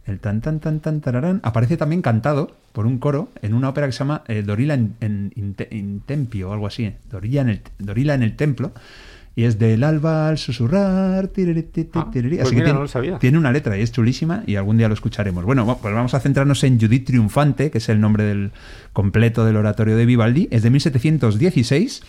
el 0.05 0.19
tan 0.19 0.39
tan 0.39 0.61
tan 0.61 0.79
tan 0.79 1.01
tararán, 1.01 1.41
aparece 1.43 1.75
también 1.75 2.01
cantado 2.01 2.55
por 2.71 2.85
un 2.85 2.97
coro 2.97 3.29
en 3.41 3.53
una 3.53 3.67
ópera 3.69 3.87
que 3.87 3.91
se 3.91 3.99
llama 3.99 4.23
eh, 4.29 4.41
Dorila 4.41 4.75
en, 4.75 4.95
en- 5.01 5.33
in 5.35 5.53
in 5.71 5.99
Tempio 6.05 6.49
o 6.49 6.53
algo 6.53 6.67
así, 6.67 6.93
Dorila 7.11 7.41
en 7.41 7.49
el, 7.49 7.61
Dorila 7.77 8.13
en 8.13 8.23
el 8.23 8.35
templo. 8.37 8.71
Y 9.37 9.43
es 9.43 9.59
del 9.59 9.83
alba 9.83 10.29
al 10.29 10.39
susurrar. 10.39 11.27
tiriri, 11.27 11.67
Ah, 11.93 12.09
tiriri. 12.11 12.37
pues 12.37 12.47
Así 12.47 12.49
que 12.49 12.55
mira, 12.55 12.65
tiene, 12.65 12.73
no 12.73 12.81
lo 12.81 12.87
sabía. 12.87 13.19
tiene 13.19 13.37
una 13.37 13.51
letra 13.51 13.77
y 13.77 13.83
es 13.83 13.91
chulísima 13.91 14.41
y 14.47 14.55
algún 14.55 14.77
día 14.77 14.87
lo 14.87 14.95
escucharemos. 14.95 15.45
Bueno, 15.45 15.77
pues 15.79 15.93
vamos 15.93 16.15
a 16.15 16.19
centrarnos 16.19 16.63
en 16.63 16.79
Judith 16.81 17.05
Triunfante, 17.05 17.69
que 17.69 17.77
es 17.77 17.87
el 17.89 18.01
nombre 18.01 18.23
del 18.23 18.51
completo 18.93 19.45
del 19.45 19.55
oratorio 19.57 19.95
de 19.95 20.07
Vivaldi. 20.07 20.47
Es 20.49 20.63
de 20.63 20.71
1716. 20.71 22.01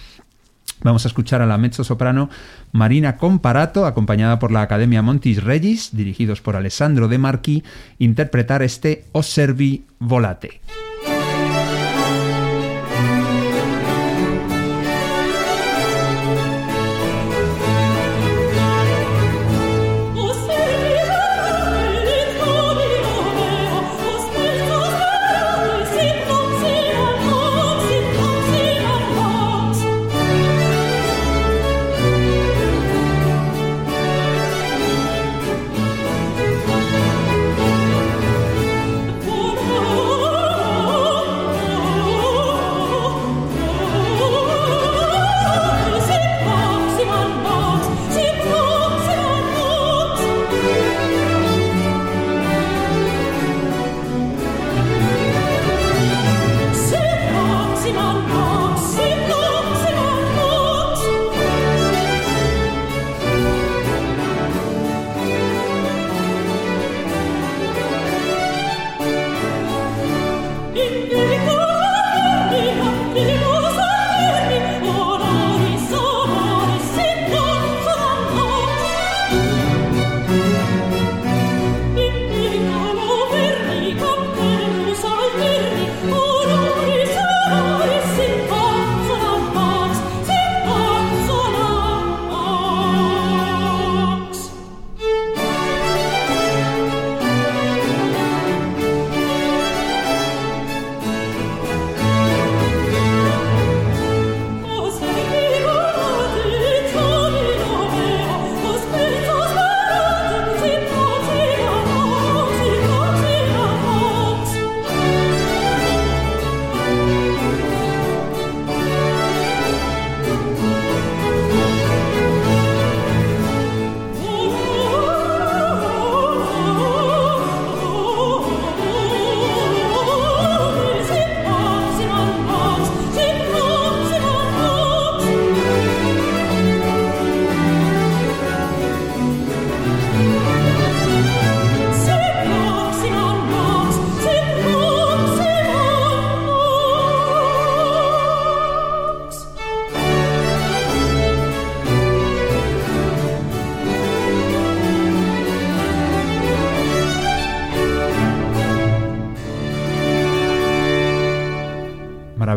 Vamos 0.82 1.04
a 1.04 1.08
escuchar 1.08 1.42
a 1.42 1.46
la 1.46 1.58
mezzo 1.58 1.84
soprano 1.84 2.30
Marina 2.72 3.16
Comparato, 3.18 3.84
acompañada 3.84 4.38
por 4.38 4.50
la 4.50 4.62
Academia 4.62 5.02
Montis 5.02 5.42
Regis, 5.44 5.90
dirigidos 5.92 6.40
por 6.40 6.56
Alessandro 6.56 7.08
De 7.08 7.18
Marchi, 7.18 7.62
interpretar 7.98 8.62
este 8.62 9.04
Osservi 9.12 9.84
Volate. 9.98 10.60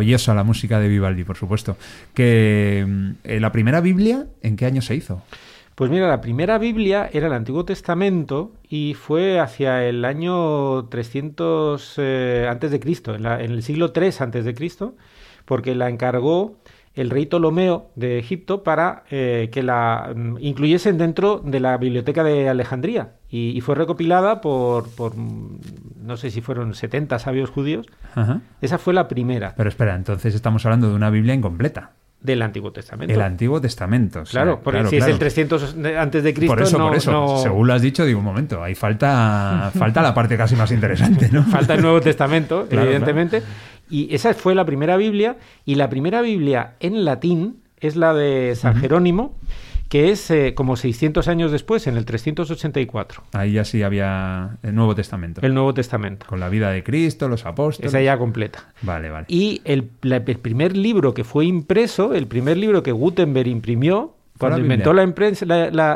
Maravillosa 0.01 0.33
la 0.33 0.43
música 0.43 0.79
de 0.79 0.87
Vivaldi, 0.87 1.23
por 1.23 1.37
supuesto. 1.37 1.77
Que 2.15 3.13
eh, 3.23 3.39
la 3.39 3.51
primera 3.51 3.81
Biblia, 3.81 4.25
¿en 4.41 4.55
qué 4.55 4.65
año 4.65 4.81
se 4.81 4.95
hizo? 4.95 5.21
Pues 5.75 5.91
mira, 5.91 6.07
la 6.07 6.21
primera 6.21 6.57
Biblia 6.57 7.07
era 7.13 7.27
el 7.27 7.33
Antiguo 7.33 7.65
Testamento 7.65 8.51
y 8.67 8.95
fue 8.95 9.39
hacia 9.39 9.85
el 9.85 10.03
año 10.03 10.85
300 10.85 11.93
eh, 11.97 12.47
antes 12.49 12.71
de 12.71 12.79
Cristo, 12.79 13.13
en, 13.13 13.25
el 13.25 13.61
siglo 13.61 13.91
3 13.91 14.21
antes 14.21 14.43
de 14.43 14.55
Cristo, 14.55 14.95
porque 15.45 15.75
la 15.75 15.87
encargó 15.87 16.55
el 16.93 17.10
rey 17.10 17.25
Ptolomeo 17.25 17.89
de 17.95 18.19
Egipto 18.19 18.63
para 18.63 19.04
eh, 19.12 19.49
que 19.51 19.63
la 19.63 20.12
mm, 20.15 20.38
incluyesen 20.41 20.97
dentro 20.97 21.39
de 21.43 21.60
la 21.62 21.77
biblioteca 21.77 22.23
de 22.23 22.49
Alejandría 22.49 23.13
y, 23.30 23.49
y 23.58 23.62
fue 23.62 23.75
recopilada 23.75 24.41
por, 24.41 24.89
por, 24.89 25.15
mm, 25.15 25.60
no 26.04 26.17
sé 26.17 26.32
si 26.32 26.41
fueron 26.41 26.73
70 26.75 27.17
sabios 27.19 27.49
judíos. 27.49 27.88
Ajá. 28.13 28.41
Esa 28.62 28.77
fue 28.77 28.93
la 28.93 29.08
primera 29.08 29.54
Pero 29.56 29.69
espera, 29.69 29.95
entonces 29.95 30.36
estamos 30.36 30.65
hablando 30.65 30.89
de 30.89 30.95
una 30.95 31.10
Biblia 31.10 31.34
incompleta. 31.34 31.91
del 32.21 32.41
Antiguo 32.41 32.71
Testamento. 32.73 33.13
El 33.13 33.21
Antiguo 33.21 33.62
Testamento. 33.62 34.19
o 34.21 34.25
sea, 34.25 34.41
Claro, 34.43 34.60
porque 34.62 34.80
claro, 34.80 34.89
si 34.89 34.97
es 34.97 34.99
claro. 34.99 35.13
el 35.13 35.19
300 35.19 35.82
de- 35.82 35.97
antes 35.97 36.23
de 36.23 36.34
Cristo, 36.34 36.54
Por 36.56 36.62
eso, 36.62 36.77
no, 36.77 36.88
por 36.89 36.97
eso. 36.97 37.12
no- 37.12 37.38
Según 37.38 37.67
lo 37.67 37.73
has 37.73 37.82
dicho, 37.82 38.06
digo, 38.06 38.19
un 38.19 38.25
momento, 38.25 38.62
ahí 38.62 38.75
falta, 38.75 39.71
falta 39.80 40.01
la 40.01 40.13
parte 40.13 40.36
casi 40.38 40.56
más 40.58 40.71
interesante, 40.71 41.30
¿no? 41.32 41.41
Falta 41.43 41.73
el 41.73 41.82
Nuevo 41.82 42.01
Testamento, 42.01 42.67
Claro, 42.69 42.86
evidentemente. 42.86 43.41
Y 43.91 44.13
esa 44.15 44.34
fue 44.34 44.56
la 44.56 44.65
primera 44.65 44.97
Biblia. 44.97 45.38
Y 45.65 45.75
la 45.75 45.89
primera 45.89 46.21
Biblia 46.21 46.75
en 46.80 47.06
latín 47.06 47.58
es 47.80 47.95
la 47.95 48.13
de 48.13 48.56
San 48.56 48.75
Jerónimo, 48.77 49.36
que 49.89 50.10
es 50.12 50.32
eh, 50.32 50.54
como 50.56 50.77
600 50.77 51.27
años 51.27 51.51
después, 51.51 51.86
en 51.88 51.97
el 51.97 52.06
384, 52.06 53.23
Ahí 53.34 53.51
ya 53.54 53.65
sí 53.65 53.84
había 53.84 54.58
el 54.63 54.73
Nuevo 54.73 54.95
Testamento. 54.95 55.41
el 55.41 55.54
Nuevo 55.54 55.73
Testamento. 55.73 56.25
Con 56.27 56.39
la 56.39 56.47
vida 56.47 56.69
de 56.71 56.84
Cristo, 56.84 57.27
los 57.27 57.45
apóstoles. 57.45 57.89
Esa 57.91 58.01
ya 58.01 58.17
completa. 58.17 58.71
Vale, 58.84 59.10
vale. 59.10 59.25
Y 59.27 59.62
el, 59.65 59.89
la- 60.04 60.17
el 60.25 60.38
primer 60.39 60.77
libro 60.77 61.13
que 61.13 61.23
fue 61.25 61.45
impreso, 61.45 62.13
el 62.13 62.27
primer 62.27 62.56
libro 62.58 62.84
que 62.84 62.91
Gutenberg 62.93 63.47
imprimió, 63.49 64.15
la 64.36 64.39
cuando 64.39 64.60
inventó 64.60 64.93
la, 64.93 65.04
imprensa- 65.04 65.45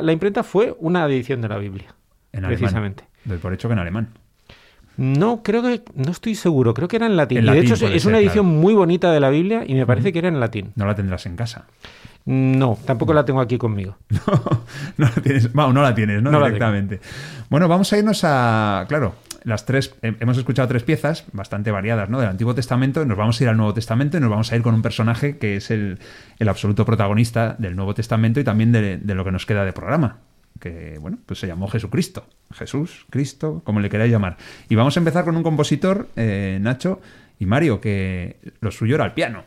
la, 0.01 0.11
imprenta, 0.11 0.43
fue 0.43 0.75
una 0.79 1.05
edición 1.05 1.39
de 1.41 1.47
la 1.49 1.57
Biblia. 1.57 1.87
En 2.33 2.43
alemán. 2.43 2.57
precisamente. 2.59 3.03
Doy 3.23 3.37
por 3.37 3.53
hecho 3.53 3.69
que 3.69 3.73
en 3.73 3.79
alemán. 3.79 4.09
No, 4.97 5.43
creo 5.43 5.61
que, 5.61 5.81
no 5.95 6.11
estoy 6.11 6.35
seguro, 6.35 6.73
creo 6.73 6.87
que 6.87 6.95
era 6.95 7.05
en 7.05 7.17
latín. 7.17 7.39
En 7.39 7.45
Y 7.45 7.49
de 7.51 7.59
hecho 7.59 7.73
es- 7.73 7.79
ser, 7.79 8.07
una 8.07 8.19
edición 8.19 8.45
claro. 8.45 8.59
muy 8.61 8.73
bonita 8.73 9.11
de 9.11 9.19
la 9.19 9.29
Biblia 9.29 9.63
y 9.67 9.73
me 9.75 9.85
parece 9.85 10.13
que 10.13 10.19
era 10.19 10.27
en 10.27 10.39
latín. 10.39 10.71
No 10.75 10.85
la 10.85 10.95
tendrás 10.95 11.25
en 11.25 11.35
casa. 11.35 11.65
No, 12.25 12.77
tampoco 12.85 13.13
la 13.13 13.23
tengo 13.23 13.39
aquí 13.39 13.57
conmigo. 13.57 13.97
no 14.97 15.05
la 15.05 15.11
tienes, 15.21 15.53
vamos, 15.53 15.75
no 15.75 15.81
la 15.83 15.93
tienes, 15.93 16.23
¿no? 16.23 16.31
No 16.31 16.39
Directamente. 16.43 16.99
Bueno, 17.49 17.67
vamos 17.67 17.93
a 17.93 17.97
irnos 17.99 18.21
a, 18.23 18.85
claro, 18.87 19.13
las 19.43 19.65
tres, 19.67 19.93
eh, 20.01 20.15
hemos 20.19 20.35
escuchado 20.37 20.67
tres 20.67 20.81
piezas 20.81 21.25
bastante 21.33 21.69
variadas, 21.69 22.09
¿no? 22.09 22.19
Del 22.19 22.29
Antiguo 22.29 22.55
Testamento, 22.55 23.05
nos 23.05 23.15
vamos 23.15 23.39
a 23.39 23.43
ir 23.43 23.49
al 23.49 23.57
Nuevo 23.57 23.75
Testamento 23.75 24.17
y 24.17 24.21
nos 24.21 24.31
vamos 24.31 24.51
a 24.51 24.55
ir 24.55 24.63
con 24.63 24.73
un 24.73 24.81
personaje 24.81 25.37
que 25.37 25.57
es 25.57 25.69
el, 25.69 25.99
el 26.39 26.49
absoluto 26.49 26.83
protagonista 26.83 27.55
del 27.59 27.75
Nuevo 27.75 27.93
Testamento 27.93 28.39
y 28.39 28.43
también 28.43 28.71
de, 28.71 28.97
de 28.97 29.15
lo 29.15 29.23
que 29.23 29.31
nos 29.31 29.45
queda 29.45 29.63
de 29.63 29.73
programa. 29.73 30.17
Que, 30.59 30.97
bueno, 30.99 31.17
pues 31.25 31.39
se 31.39 31.47
llamó 31.47 31.67
Jesucristo. 31.67 32.25
Jesús, 32.53 33.05
Cristo, 33.09 33.61
como 33.65 33.79
le 33.79 33.89
queráis 33.89 34.11
llamar. 34.11 34.37
Y 34.69 34.75
vamos 34.75 34.95
a 34.95 34.99
empezar 34.99 35.25
con 35.25 35.35
un 35.35 35.43
compositor, 35.43 36.09
eh, 36.15 36.59
Nacho 36.61 37.01
y 37.39 37.45
Mario, 37.45 37.81
que 37.81 38.37
lo 38.61 38.71
suyo 38.71 38.95
era 38.95 39.05
el 39.05 39.13
piano. 39.13 39.43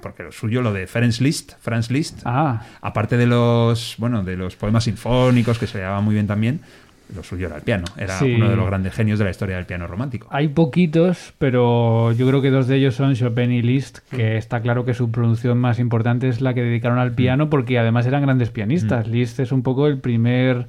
Porque 0.00 0.22
lo 0.22 0.32
suyo, 0.32 0.60
lo 0.60 0.72
de 0.72 0.86
Franz 0.86 1.20
Liszt, 1.20 1.54
Franz 1.60 1.90
Liszt, 1.90 2.20
Ah, 2.24 2.66
aparte 2.82 3.16
de 3.16 3.26
los 3.26 3.96
bueno 3.96 4.22
de 4.22 4.36
los 4.36 4.54
poemas 4.54 4.84
sinfónicos 4.84 5.58
que 5.58 5.66
se 5.66 5.78
le 5.78 5.84
daba 5.84 6.02
muy 6.02 6.14
bien 6.14 6.26
también 6.26 6.60
lo 7.14 7.22
suyo 7.22 7.46
era 7.48 7.56
el 7.56 7.62
piano 7.62 7.84
era 7.98 8.18
Sí. 8.18 8.34
uno 8.34 8.48
de 8.48 8.56
los 8.56 8.66
grandes 8.66 8.94
genios 8.94 9.18
de 9.18 9.24
la 9.26 9.30
historia 9.30 9.56
del 9.56 9.66
piano 9.66 9.86
romántico 9.86 10.26
hay 10.30 10.48
poquitos, 10.48 11.34
pero 11.38 12.12
yo 12.12 12.26
creo 12.28 12.40
que 12.40 12.50
dos 12.50 12.66
de 12.66 12.76
ellos 12.76 12.94
son 12.94 13.14
Chopin 13.14 13.50
y 13.52 13.62
Liszt, 13.62 13.98
que 14.10 14.36
está 14.36 14.60
claro 14.60 14.84
que 14.84 14.94
su 14.94 15.10
producción 15.10 15.58
más 15.58 15.78
importante 15.78 16.28
es 16.28 16.40
la 16.40 16.54
que 16.54 16.62
dedicaron 16.62 16.98
al 16.98 17.12
piano, 17.12 17.50
porque 17.50 17.78
además 17.78 18.06
eran 18.06 18.22
grandes 18.22 18.50
pianistas. 18.50 19.06
Liszt 19.08 19.40
es 19.40 19.52
un 19.52 19.62
poco 19.62 19.86
el 19.86 19.98
primer 19.98 20.66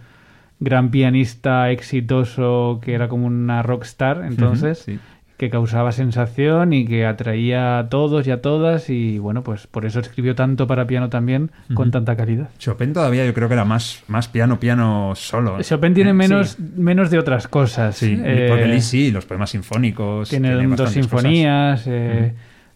gran 0.60 0.90
pianista 0.90 1.70
exitoso 1.72 2.80
que 2.82 2.94
era 2.94 3.08
como 3.08 3.26
una 3.28 3.62
rockstar, 3.62 4.24
entonces, 4.26 4.80
sí. 4.80 5.00
Que 5.38 5.50
causaba 5.50 5.92
sensación 5.92 6.72
y 6.72 6.86
que 6.86 7.06
atraía 7.06 7.78
a 7.80 7.90
todos 7.90 8.26
y 8.26 8.32
a 8.32 8.42
todas, 8.42 8.90
y 8.90 9.20
bueno, 9.20 9.44
pues 9.44 9.68
por 9.68 9.86
eso 9.86 10.00
escribió 10.00 10.34
tanto 10.34 10.66
para 10.66 10.88
piano 10.88 11.10
también, 11.10 11.52
con 11.74 11.92
tanta 11.92 12.16
calidad. 12.16 12.50
Chopin 12.58 12.94
todavía 12.94 13.26
yo 13.26 13.34
creo 13.34 13.48
que 13.50 13.54
era 13.56 13.66
más 13.66 14.04
más 14.08 14.28
piano 14.30 14.60
piano 14.60 15.12
solo 15.16 15.62
Chopin 15.62 15.94
tiene 15.94 16.12
Eh, 16.12 16.14
menos, 16.14 16.58
menos 16.60 17.10
de 17.12 17.20
otras 17.20 17.48
cosas. 17.50 17.96
sí, 17.98 18.18
Eh, 18.24 18.48
porque 18.50 18.66
Liszt 18.68 18.92
sí 18.92 19.12
los 19.12 19.26
poemas 19.26 19.50
sinfónicos 19.50 20.30
Tiene 20.30 20.54
dos 20.68 20.90
sinfonías. 20.92 21.84
eh, 21.88 22.34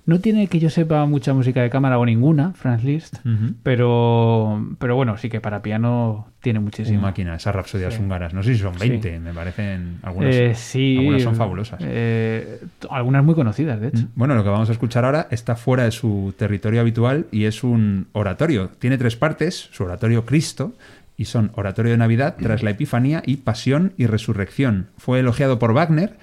No 0.10 0.20
tiene 0.20 0.48
que 0.48 0.60
yo 0.60 0.70
sepa 0.70 1.06
mucha 1.06 1.34
música 1.34 1.62
de 1.62 1.70
cámara 1.70 1.98
o 2.00 2.06
ninguna, 2.06 2.52
Franz 2.54 2.84
Liszt, 2.84 3.18
pero, 3.64 4.66
pero 4.80 4.96
bueno, 4.96 5.18
sí 5.18 5.30
que 5.30 5.40
para 5.40 5.62
piano 5.62 6.28
tiene 6.42 6.60
muchísimo. 6.60 7.02
máquina 7.02 7.36
esas 7.36 7.54
rapsodias 7.54 7.94
Sí. 7.94 8.02
húngaras 8.02 8.34
no 8.34 8.42
sé 8.44 8.54
si 8.54 8.60
son 8.60 8.74
Sí. 8.80 8.90
20 8.90 9.20
me 9.20 9.34
parecen 9.34 10.00
algunas 10.04 10.34
Eh, 10.36 10.54
sí, 10.56 10.98
algunas 10.98 11.22
son 11.24 11.36
fabulosas 11.36 11.80
eh, 11.84 12.60
algunas 12.90 13.24
muy 13.24 13.36
conocidas, 13.36 13.80
de 13.80 13.90
hecho. 13.90 14.08
Bueno, 14.16 14.36
lo 14.36 14.44
que 14.44 14.50
vamos 14.50 14.70
a 14.70 14.72
escuchar 14.72 15.06
ahora 15.06 15.28
está 15.32 15.56
fuera 15.56 15.84
de 15.84 15.92
su 15.92 16.34
territorio 16.38 16.82
habitual 16.82 17.28
y 17.32 17.46
es 17.46 17.64
un 17.64 18.08
oratorio. 18.14 18.70
Tiene 18.80 18.98
tres 18.98 19.16
partes, 19.16 19.70
su 19.72 19.84
oratorio 19.84 20.26
Cristo, 20.26 20.74
y 21.18 21.26
son 21.26 21.52
oratorio 21.56 21.92
de 21.92 21.98
Navidad 21.98 22.36
tras 22.42 22.64
la 22.64 22.70
Epifanía 22.72 23.22
y 23.26 23.38
Pasión 23.38 23.92
y 23.98 24.06
Resurrección. 24.08 24.88
Fue 24.98 25.20
elogiado 25.20 25.60
por 25.60 25.74
Wagner 25.74 26.14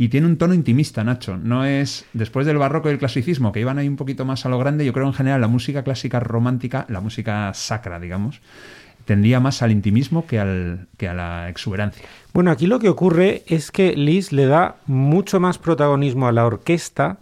y 0.00 0.10
tiene 0.10 0.28
un 0.28 0.36
tono 0.36 0.54
intimista, 0.54 1.02
Nacho. 1.02 1.36
No 1.36 1.64
es, 1.64 2.06
después 2.12 2.46
del 2.46 2.56
barroco 2.56 2.88
y 2.88 2.92
el 2.92 3.00
clasicismo, 3.00 3.50
que 3.50 3.58
iban 3.58 3.78
ahí 3.78 3.88
un 3.88 3.96
poquito 3.96 4.24
más 4.24 4.46
a 4.46 4.48
lo 4.48 4.56
grande, 4.56 4.84
yo 4.84 4.92
creo 4.92 5.08
en 5.08 5.12
general 5.12 5.40
la 5.40 5.48
música 5.48 5.82
clásica 5.82 6.20
romántica, 6.20 6.86
la 6.88 7.00
música 7.00 7.52
sacra, 7.52 7.98
digamos, 7.98 8.40
tendía 9.06 9.40
más 9.40 9.60
al 9.60 9.72
intimismo 9.72 10.24
que, 10.24 10.38
al, 10.38 10.86
que 10.96 11.08
a 11.08 11.14
la 11.14 11.48
exuberancia. 11.48 12.06
Bueno, 12.32 12.52
aquí 12.52 12.68
lo 12.68 12.78
que 12.78 12.88
ocurre 12.88 13.42
es 13.48 13.72
que 13.72 13.96
Liszt 13.96 14.30
le 14.30 14.46
da 14.46 14.76
mucho 14.86 15.40
más 15.40 15.58
protagonismo 15.58 16.28
a 16.28 16.32
la 16.32 16.46
orquesta 16.46 17.18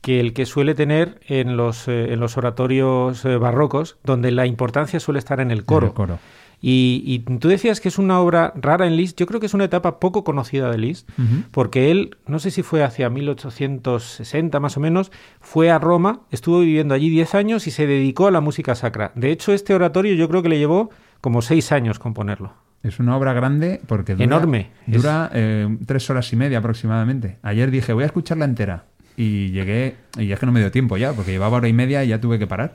que 0.00 0.18
el 0.18 0.32
que 0.32 0.46
suele 0.46 0.74
tener 0.74 1.20
en 1.26 1.58
los, 1.58 1.88
eh, 1.88 2.14
en 2.14 2.20
los 2.20 2.38
oratorios 2.38 3.22
eh, 3.26 3.36
barrocos, 3.36 3.98
donde 4.02 4.30
la 4.30 4.46
importancia 4.46 4.98
suele 4.98 5.18
estar 5.18 5.40
en 5.40 5.50
el 5.50 5.66
coro. 5.66 5.88
El 5.88 5.92
coro. 5.92 6.18
Y, 6.60 7.02
y 7.04 7.20
tú 7.38 7.48
decías 7.48 7.80
que 7.80 7.88
es 7.88 7.98
una 7.98 8.18
obra 8.20 8.52
rara 8.56 8.86
en 8.86 8.96
Liszt. 8.96 9.18
Yo 9.18 9.26
creo 9.26 9.40
que 9.40 9.46
es 9.46 9.54
una 9.54 9.64
etapa 9.64 10.00
poco 10.00 10.24
conocida 10.24 10.70
de 10.70 10.78
Liszt, 10.78 11.08
porque 11.50 11.90
él, 11.90 12.16
no 12.26 12.38
sé 12.38 12.50
si 12.50 12.62
fue 12.62 12.82
hacia 12.82 13.10
1860 13.10 14.60
más 14.60 14.76
o 14.76 14.80
menos, 14.80 15.12
fue 15.40 15.70
a 15.70 15.78
Roma, 15.78 16.20
estuvo 16.30 16.60
viviendo 16.60 16.94
allí 16.94 17.10
10 17.10 17.34
años 17.34 17.66
y 17.66 17.70
se 17.70 17.86
dedicó 17.86 18.26
a 18.26 18.30
la 18.30 18.40
música 18.40 18.74
sacra. 18.74 19.12
De 19.14 19.30
hecho, 19.30 19.52
este 19.52 19.74
oratorio 19.74 20.14
yo 20.14 20.28
creo 20.28 20.42
que 20.42 20.48
le 20.48 20.58
llevó 20.58 20.90
como 21.20 21.42
6 21.42 21.72
años 21.72 21.98
componerlo. 21.98 22.52
Es 22.82 23.00
una 23.00 23.16
obra 23.16 23.32
grande 23.32 23.80
porque 23.86 24.14
dura, 24.14 24.24
Enorme. 24.24 24.70
Dura 24.86 25.30
eh, 25.34 25.76
tres 25.84 26.08
horas 26.10 26.32
y 26.32 26.36
media 26.36 26.58
aproximadamente. 26.58 27.38
Ayer 27.42 27.70
dije, 27.70 27.92
voy 27.92 28.04
a 28.04 28.06
escucharla 28.06 28.44
entera. 28.44 28.84
Y 29.20 29.50
llegué, 29.50 29.96
y 30.16 30.30
es 30.30 30.38
que 30.38 30.46
no 30.46 30.52
me 30.52 30.60
dio 30.60 30.70
tiempo 30.70 30.96
ya, 30.96 31.12
porque 31.12 31.32
llevaba 31.32 31.56
hora 31.56 31.66
y 31.66 31.72
media 31.72 32.04
y 32.04 32.08
ya 32.08 32.20
tuve 32.20 32.38
que 32.38 32.46
parar. 32.46 32.74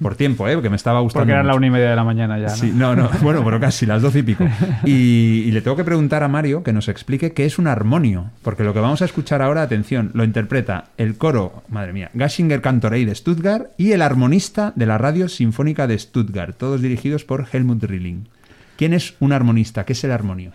Por 0.00 0.14
tiempo, 0.14 0.46
¿eh? 0.46 0.54
Porque 0.54 0.70
me 0.70 0.76
estaba 0.76 1.00
gustando. 1.00 1.24
Porque 1.24 1.32
eran 1.32 1.48
la 1.48 1.56
una 1.56 1.66
y 1.66 1.70
media 1.70 1.90
de 1.90 1.96
la 1.96 2.04
mañana 2.04 2.38
ya. 2.38 2.46
¿no? 2.46 2.54
Sí, 2.54 2.70
no, 2.72 2.94
no, 2.94 3.10
bueno, 3.20 3.44
pero 3.44 3.58
casi 3.58 3.84
las 3.84 4.00
doce 4.00 4.20
y 4.20 4.22
pico. 4.22 4.44
Y, 4.84 5.42
y 5.44 5.50
le 5.50 5.60
tengo 5.60 5.76
que 5.76 5.82
preguntar 5.82 6.22
a 6.22 6.28
Mario 6.28 6.62
que 6.62 6.72
nos 6.72 6.86
explique 6.86 7.32
qué 7.32 7.46
es 7.46 7.58
un 7.58 7.66
armonio, 7.66 8.30
porque 8.42 8.62
lo 8.62 8.72
que 8.72 8.78
vamos 8.78 9.02
a 9.02 9.06
escuchar 9.06 9.42
ahora, 9.42 9.62
atención, 9.62 10.12
lo 10.14 10.22
interpreta 10.22 10.84
el 10.98 11.16
coro, 11.16 11.64
madre 11.68 11.92
mía, 11.92 12.10
Gashinger 12.14 12.60
Cantorei 12.60 13.04
de 13.04 13.16
Stuttgart 13.16 13.70
y 13.76 13.90
el 13.90 14.02
armonista 14.02 14.72
de 14.76 14.86
la 14.86 14.98
Radio 14.98 15.28
Sinfónica 15.28 15.88
de 15.88 15.98
Stuttgart, 15.98 16.56
todos 16.56 16.80
dirigidos 16.80 17.24
por 17.24 17.48
Helmut 17.52 17.82
Rilling. 17.82 18.28
¿Quién 18.76 18.94
es 18.94 19.14
un 19.18 19.32
armonista? 19.32 19.84
¿Qué 19.84 19.94
es 19.94 20.04
el 20.04 20.12
armonio? 20.12 20.52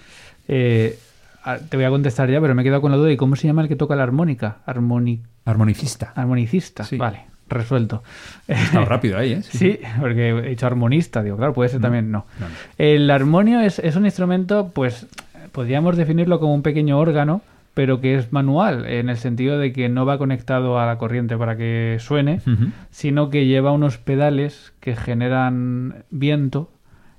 Eh, 0.48 0.98
te 1.70 1.78
voy 1.78 1.86
a 1.86 1.90
contestar 1.90 2.30
ya, 2.30 2.42
pero 2.42 2.54
me 2.56 2.62
he 2.62 2.66
quedado 2.66 2.82
con 2.82 2.92
la 2.92 2.98
duda. 2.98 3.12
¿Y 3.12 3.18
cómo 3.18 3.36
se 3.36 3.48
llama 3.48 3.62
el 3.62 3.68
que 3.68 3.76
toca 3.76 3.96
la 3.96 4.04
armónica? 4.04 4.58
Armoni- 4.66 5.22
Armonicista. 5.46 6.12
Armonicista. 6.16 6.84
Sí. 6.84 6.98
Vale, 6.98 7.22
resuelto. 7.50 8.04
Estado 8.48 8.86
rápido 8.86 9.18
ahí, 9.18 9.34
¿eh? 9.34 9.42
Sí, 9.44 9.80
porque 10.00 10.30
he 10.30 10.50
dicho 10.50 10.66
armonista, 10.68 11.24
digo, 11.24 11.38
claro, 11.38 11.54
puede 11.54 11.70
ser 11.70 11.82
también, 11.82 12.12
no. 12.12 12.26
No, 12.40 12.48
no. 12.50 12.56
El 12.78 13.10
armonio 13.10 13.62
es, 13.62 13.80
es 13.80 13.96
un 13.96 14.06
instrumento, 14.06 14.72
pues, 14.74 15.08
podríamos 15.52 15.96
definirlo 15.98 16.40
como 16.40 16.54
un 16.54 16.62
pequeño 16.64 17.00
órgano, 17.00 17.42
pero 17.74 18.02
que 18.02 18.16
es 18.16 18.34
manual, 18.34 18.86
en 18.88 19.08
el 19.10 19.18
sentido 19.18 19.60
de 19.60 19.72
que 19.72 19.88
no 19.88 20.04
va 20.06 20.18
conectado 20.18 20.80
a 20.80 20.86
la 20.88 20.98
corriente 20.98 21.38
para 21.38 21.56
que 21.58 21.98
suene, 22.00 22.42
sino 22.90 23.30
que 23.30 23.46
lleva 23.46 23.72
unos 23.72 23.98
pedales 24.00 24.74
que 24.80 24.96
generan 24.96 26.04
viento 26.10 26.72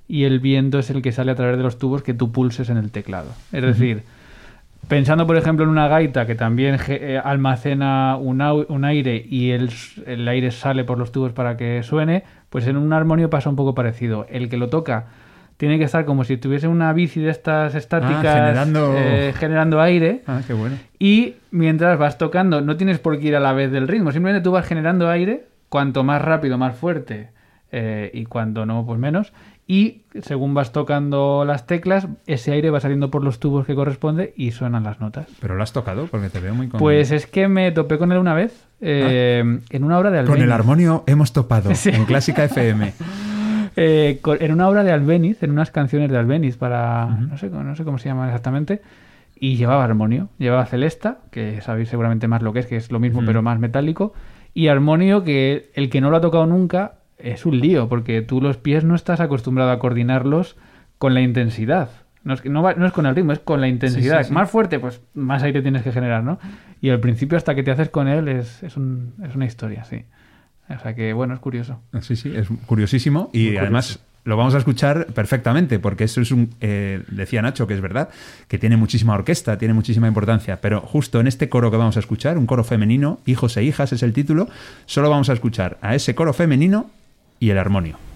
y 0.09 0.25
el 0.25 0.41
viento 0.41 0.79
es 0.81 0.91
el 0.91 1.01
que 1.01 1.13
sale 1.13 1.31
a 1.31 1.35
través 1.37 1.59
de 1.59 1.63
los 1.63 1.79
tubos 1.79 2.03
que 2.03 2.13
tú 2.15 2.33
pulses 2.33 2.71
en 2.71 2.77
el 2.77 2.91
teclado. 2.91 3.29
Es 3.53 3.63
decir, 3.63 4.03
pensando 4.89 5.27
por 5.27 5.37
ejemplo 5.37 5.65
en 5.65 5.71
una 5.71 5.87
gaita 5.89 6.27
que 6.27 6.35
también 6.35 6.79
eh, 6.89 7.21
almacena 7.23 8.17
un, 8.17 8.39
au- 8.41 8.67
un 8.69 8.85
aire 8.85 9.25
y 9.29 9.51
el, 9.51 9.71
el 10.07 10.27
aire 10.27 10.51
sale 10.51 10.85
por 10.85 10.99
los 10.99 11.13
tubos 11.13 11.33
para 11.33 11.57
que 11.57 11.83
suene, 11.83 12.25
pues 12.51 12.67
en 12.67 12.77
un 12.77 12.93
armonio 12.93 13.31
pasa 13.31 13.51
un 13.51 13.57
poco 13.57 13.75
parecido. 13.75 14.27
El 14.31 14.49
que 14.49 14.57
lo 14.57 14.69
toca 14.69 15.07
tiene 15.57 15.77
que 15.79 15.85
estar 15.85 16.05
como 16.05 16.23
si 16.25 16.37
tuviese 16.37 16.69
una 16.69 16.93
bici 16.93 17.21
de 17.21 17.31
estas 17.31 17.75
estáticas 17.75 18.23
generando- 18.35 18.93
eh, 18.97 19.33
generando 19.37 19.81
aire. 19.81 20.23
Ah, 20.27 20.41
qué 20.47 20.53
bueno. 20.55 20.77
Y 20.99 21.35
mientras 21.51 21.99
vas 21.99 22.17
tocando, 22.17 22.61
no 22.61 22.77
tienes 22.77 22.99
por 22.99 23.19
qué 23.19 23.29
ir 23.29 23.37
a 23.37 23.41
la 23.41 23.53
vez 23.53 23.71
del 23.73 23.89
ritmo, 23.89 24.13
simplemente 24.13 24.43
tú 24.45 24.53
vas 24.53 24.67
generando 24.67 25.09
aire, 25.11 25.47
cuanto 25.69 26.05
más 26.05 26.23
rápido, 26.23 26.59
más 26.59 26.77
fuerte, 26.77 27.31
eh, 27.73 28.11
y 28.15 28.25
cuando 28.25 28.65
no, 28.67 28.87
pues 28.87 28.99
menos. 28.99 29.33
Y 29.71 30.01
según 30.23 30.55
vas 30.55 30.73
tocando 30.73 31.45
las 31.45 31.67
teclas, 31.67 32.09
ese 32.27 32.53
aire 32.53 32.71
va 32.71 32.81
saliendo 32.81 33.11
por 33.11 33.23
los 33.23 33.39
tubos 33.39 33.67
que 33.67 33.75
corresponde 33.75 34.33
y 34.35 34.53
suenan 34.53 34.83
las 34.83 34.99
notas. 34.99 35.27
Pero 35.41 35.57
lo 35.57 35.63
has 35.63 35.75
tocado 35.75 36.07
porque 36.07 36.31
te 36.31 36.41
veo 36.41 36.55
muy 36.55 36.69
con... 36.69 36.81
Pues 36.81 37.11
es 37.13 37.27
que 37.27 37.49
me 37.49 37.71
topé 37.71 37.99
con 37.99 38.11
él 38.11 38.17
una 38.17 38.33
vez, 38.33 38.67
eh, 38.81 39.61
en 39.69 39.85
una 39.85 39.99
obra 39.99 40.11
de 40.11 40.21
Ah. 40.21 40.25
Con 40.25 40.41
el 40.41 40.51
armonio 40.53 41.05
hemos 41.07 41.35
topado 41.35 41.73
Sí. 41.75 41.91
en 41.91 42.07
Clásica 42.07 42.45
FM. 42.45 42.93
Eh, 43.81 44.21
en 44.41 44.53
una 44.53 44.69
obra 44.69 44.83
de 44.83 44.91
Albéniz, 44.91 45.41
en 45.45 45.53
unas 45.53 45.71
canciones 45.71 46.11
de 46.11 46.19
Albéniz 46.19 46.57
para... 46.57 47.07
no, 47.07 47.39
sé, 47.39 47.49
no 47.49 47.77
sé 47.77 47.85
cómo 47.85 47.99
se 47.99 48.09
llama 48.09 48.27
exactamente. 48.27 48.83
Y 49.39 49.55
llevaba 49.55 49.85
armonio, 49.85 50.31
llevaba 50.39 50.67
celesta, 50.67 51.19
que 51.31 51.61
sabéis 51.61 51.89
seguramente 51.89 52.27
más 52.27 52.43
lo 52.43 52.53
que 52.53 52.59
es, 52.59 52.67
que 52.67 52.75
es 52.75 52.91
lo 52.91 52.99
mismo 52.99 53.23
pero 53.25 53.41
más 53.41 53.61
metálico. 53.61 54.15
Y 54.53 54.67
armonio, 54.67 55.23
que 55.23 55.71
el 55.75 55.91
que 55.91 56.01
no 56.01 56.11
lo 56.11 56.17
ha 56.17 56.21
tocado 56.21 56.45
nunca 56.47 56.95
es 57.19 57.47
un 57.47 57.59
lío, 57.61 57.89
porque 57.89 58.23
tú 58.23 58.41
los 58.41 58.57
pies 58.57 58.85
no 58.85 58.95
estás 58.95 59.21
acostumbrado 59.21 59.71
a 59.71 59.79
coordinarlos 59.79 60.57
con 60.99 61.15
la 61.15 61.21
intensidad. 61.21 61.91
No 62.25 62.35
es, 62.35 62.41
que- 62.43 62.49
no, 62.49 62.63
va- 62.63 62.75
no 62.75 62.87
es 62.87 62.93
con 62.93 63.07
el 63.07 63.15
ritmo, 63.15 63.33
es 63.33 63.39
con 63.39 63.61
la 63.61 63.69
intensidad. 63.69 64.25
sí. 64.25 64.33
Más 64.33 64.51
fuerte, 64.51 64.79
pues 64.79 65.01
más 65.15 65.43
aire 65.43 65.63
tienes 65.63 65.83
que 65.83 65.93
generar, 65.93 66.23
¿no? 66.25 66.39
Y 66.81 66.91
al 66.91 67.01
principio, 67.01 67.37
hasta 67.39 67.55
que 67.55 67.63
te 67.63 67.71
haces 67.71 67.89
con 67.89 68.07
él, 68.09 68.29
es, 68.29 68.63
es, 68.63 68.77
un- 68.77 69.15
es 69.25 69.35
una 69.35 69.47
historia, 69.47 69.85
sí. 69.85 70.05
O 70.69 70.79
sea 70.79 70.95
que, 70.95 71.13
bueno, 71.15 71.33
es 71.35 71.41
curioso. 71.41 71.81
Sí, 72.03 72.15
sí, 72.17 72.33
es 72.37 72.49
curiosísimo 72.67 73.31
y 73.33 73.57
además 73.57 74.01
lo 74.25 74.37
vamos 74.37 74.55
a 74.55 74.59
escuchar 74.59 75.07
perfectamente 75.15 75.79
porque 75.79 76.05
eso 76.05 76.21
es 76.21 76.31
un, 76.31 76.51
eh, 76.61 77.03
decía 77.09 77.41
Nacho 77.41 77.67
que 77.67 77.73
es 77.73 77.81
verdad, 77.81 78.11
que 78.49 78.59
tiene 78.59 78.77
muchísima 78.77 79.15
orquesta, 79.15 79.57
tiene 79.57 79.73
muchísima 79.73 80.07
importancia, 80.09 80.61
pero 80.61 80.83
justo 80.83 81.21
en 81.21 81.27
este 81.27 81.49
coro 81.49 81.71
que 81.71 81.79
vamos 81.79 81.97
a 81.97 82.01
escuchar, 82.01 82.37
un 82.37 82.45
coro 82.47 82.65
femenino, 82.65 83.21
Hijos 83.25 83.57
e 83.57 83.63
Hijas 83.65 83.95
es 83.95 84.03
el 84.03 84.13
título, 84.13 84.49
solo 84.85 85.09
vamos 85.09 85.31
a 85.31 85.33
escuchar 85.33 85.79
a 85.81 85.95
ese 85.95 86.15
coro 86.15 86.35
femenino 86.35 86.91
y 87.41 87.51
el 87.51 87.59
armonio. 87.59 88.08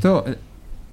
Esto 0.00 0.24
eh, 0.26 0.38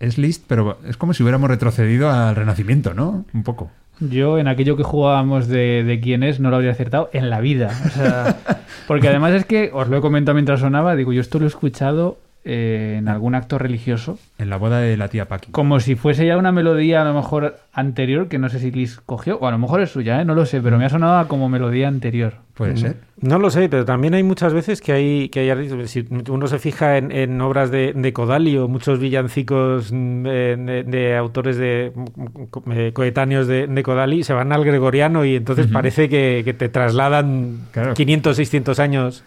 es 0.01 0.17
Liszt, 0.17 0.43
pero 0.47 0.79
es 0.85 0.97
como 0.97 1.13
si 1.13 1.23
hubiéramos 1.23 1.49
retrocedido 1.49 2.11
al 2.11 2.35
Renacimiento, 2.35 2.93
¿no? 2.93 3.23
Un 3.33 3.43
poco. 3.43 3.71
Yo 4.01 4.37
en 4.37 4.49
aquello 4.49 4.75
que 4.75 4.83
jugábamos 4.83 5.47
de, 5.47 5.85
de 5.85 6.01
quién 6.01 6.23
es 6.23 6.41
no 6.41 6.49
lo 6.49 6.57
habría 6.57 6.71
acertado 6.71 7.09
en 7.13 7.29
la 7.29 7.39
vida. 7.39 7.71
O 7.85 7.89
sea, 7.91 8.35
porque 8.87 9.07
además 9.07 9.31
es 9.31 9.45
que, 9.45 9.71
os 9.73 9.87
lo 9.87 9.95
he 9.95 10.01
comentado 10.01 10.33
mientras 10.33 10.59
sonaba, 10.59 10.97
digo, 10.97 11.13
yo 11.13 11.21
esto 11.21 11.39
lo 11.39 11.45
he 11.45 11.47
escuchado 11.47 12.17
eh, 12.47 12.95
en 12.99 13.09
algún 13.09 13.35
acto 13.35 13.57
religioso, 13.57 14.17
En 14.39 14.49
la 14.49 14.57
boda 14.57 14.79
de 14.79 14.95
la 14.97 15.09
tía 15.09 15.27
Paqui. 15.27 15.51
como 15.51 15.79
si 15.81 15.95
fuese 15.95 16.25
ya 16.25 16.37
una 16.37 16.51
melodía 16.51 17.01
a 17.01 17.05
lo 17.05 17.13
mejor 17.13 17.57
anterior, 17.73 18.27
que 18.29 18.39
no 18.39 18.47
sé 18.49 18.59
si 18.59 18.71
Liz 18.71 18.99
cogió, 19.05 19.37
o 19.37 19.47
a 19.47 19.51
lo 19.51 19.57
mejor 19.57 19.81
es 19.81 19.91
suya, 19.91 20.21
¿eh? 20.21 20.25
no 20.25 20.33
lo 20.33 20.45
sé, 20.45 20.61
pero 20.61 20.77
me 20.77 20.85
ha 20.85 20.89
sonado 20.89 21.17
a 21.17 21.27
como 21.27 21.49
melodía 21.49 21.87
anterior. 21.87 22.33
Puede 22.55 22.75
ser. 22.75 22.95
No 23.21 23.37
lo 23.37 23.51
sé, 23.51 23.69
pero 23.69 23.85
también 23.85 24.15
hay 24.15 24.23
muchas 24.23 24.51
veces 24.51 24.81
que 24.81 24.91
hay, 24.91 25.29
que 25.29 25.41
hay 25.51 25.87
si 25.87 26.07
uno 26.27 26.47
se 26.47 26.57
fija 26.57 26.97
en, 26.97 27.11
en 27.11 27.39
obras 27.39 27.69
de, 27.69 27.93
de 27.93 28.13
Kodali 28.13 28.57
o 28.57 28.67
muchos 28.67 28.97
villancicos 28.99 29.91
mm, 29.91 30.23
de, 30.23 30.83
de 30.87 31.15
autores 31.17 31.57
de 31.57 31.91
mm, 31.93 32.43
co- 32.49 32.63
eh, 32.71 32.91
coetáneos 32.93 33.45
de, 33.45 33.67
de 33.67 33.83
Kodali, 33.83 34.23
se 34.23 34.33
van 34.33 34.51
al 34.53 34.63
gregoriano 34.65 35.23
y 35.23 35.35
entonces 35.35 35.67
parece 35.67 36.09
que, 36.09 36.41
que 36.43 36.55
te 36.55 36.67
trasladan 36.67 37.59
Claro. 37.71 37.93
500, 37.93 38.35
600 38.35 38.79
años. 38.79 39.23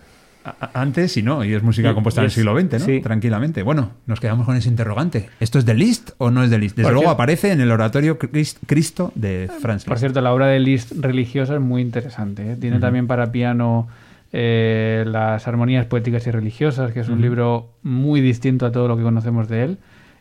Antes 0.73 1.17
y 1.17 1.23
no, 1.23 1.45
y 1.45 1.53
es 1.53 1.63
música 1.63 1.93
compuesta 1.95 2.23
en 2.23 2.27
el 2.27 2.31
siglo 2.31 2.59
XX, 2.59 2.73
¿no? 2.73 2.79
sí. 2.81 3.01
Tranquilamente. 3.01 3.63
Bueno, 3.63 3.91
nos 4.07 4.21
quedamos 4.21 4.47
con 4.47 4.57
ese 4.57 4.69
interrogante. 4.71 5.29
¿Esto 5.39 5.59
es 5.59 5.67
de 5.67 5.75
Liszt 5.75 6.13
o 6.19 6.31
no 6.31 6.43
es 6.43 6.51
de 6.51 6.59
Liszt? 6.59 6.77
Desde 6.77 6.87
Por 6.87 6.93
luego 6.95 7.09
cierto- 7.09 7.15
aparece 7.15 7.53
en 7.53 7.61
el 7.61 7.71
oratorio 7.71 8.19
Crist- 8.19 8.59
Cristo 8.67 9.13
de 9.15 9.51
Franz 9.61 9.85
Por 9.85 9.99
cierto, 9.99 10.21
la 10.23 10.33
obra 10.33 10.47
de 10.47 10.59
Liszt 10.61 10.93
religiosa 10.99 11.55
es 11.55 11.61
muy 11.61 11.83
interesante. 11.83 12.53
¿eh? 12.53 12.57
Tiene 12.57 12.79
también 12.81 13.07
para 13.07 13.31
piano 13.33 13.89
eh, 14.33 15.05
las 15.07 15.47
armonías 15.47 15.87
poéticas 15.87 16.27
y 16.27 16.31
religiosas, 16.31 16.93
que 16.93 17.01
es 17.01 17.09
un 17.09 17.21
libro 17.21 17.73
muy 17.83 18.21
distinto 18.21 18.65
a 18.65 18.73
todo 18.73 18.89
lo 18.89 18.97
que 18.97 19.03
conocemos 19.03 19.49
de 19.49 19.65
él. 19.65 19.79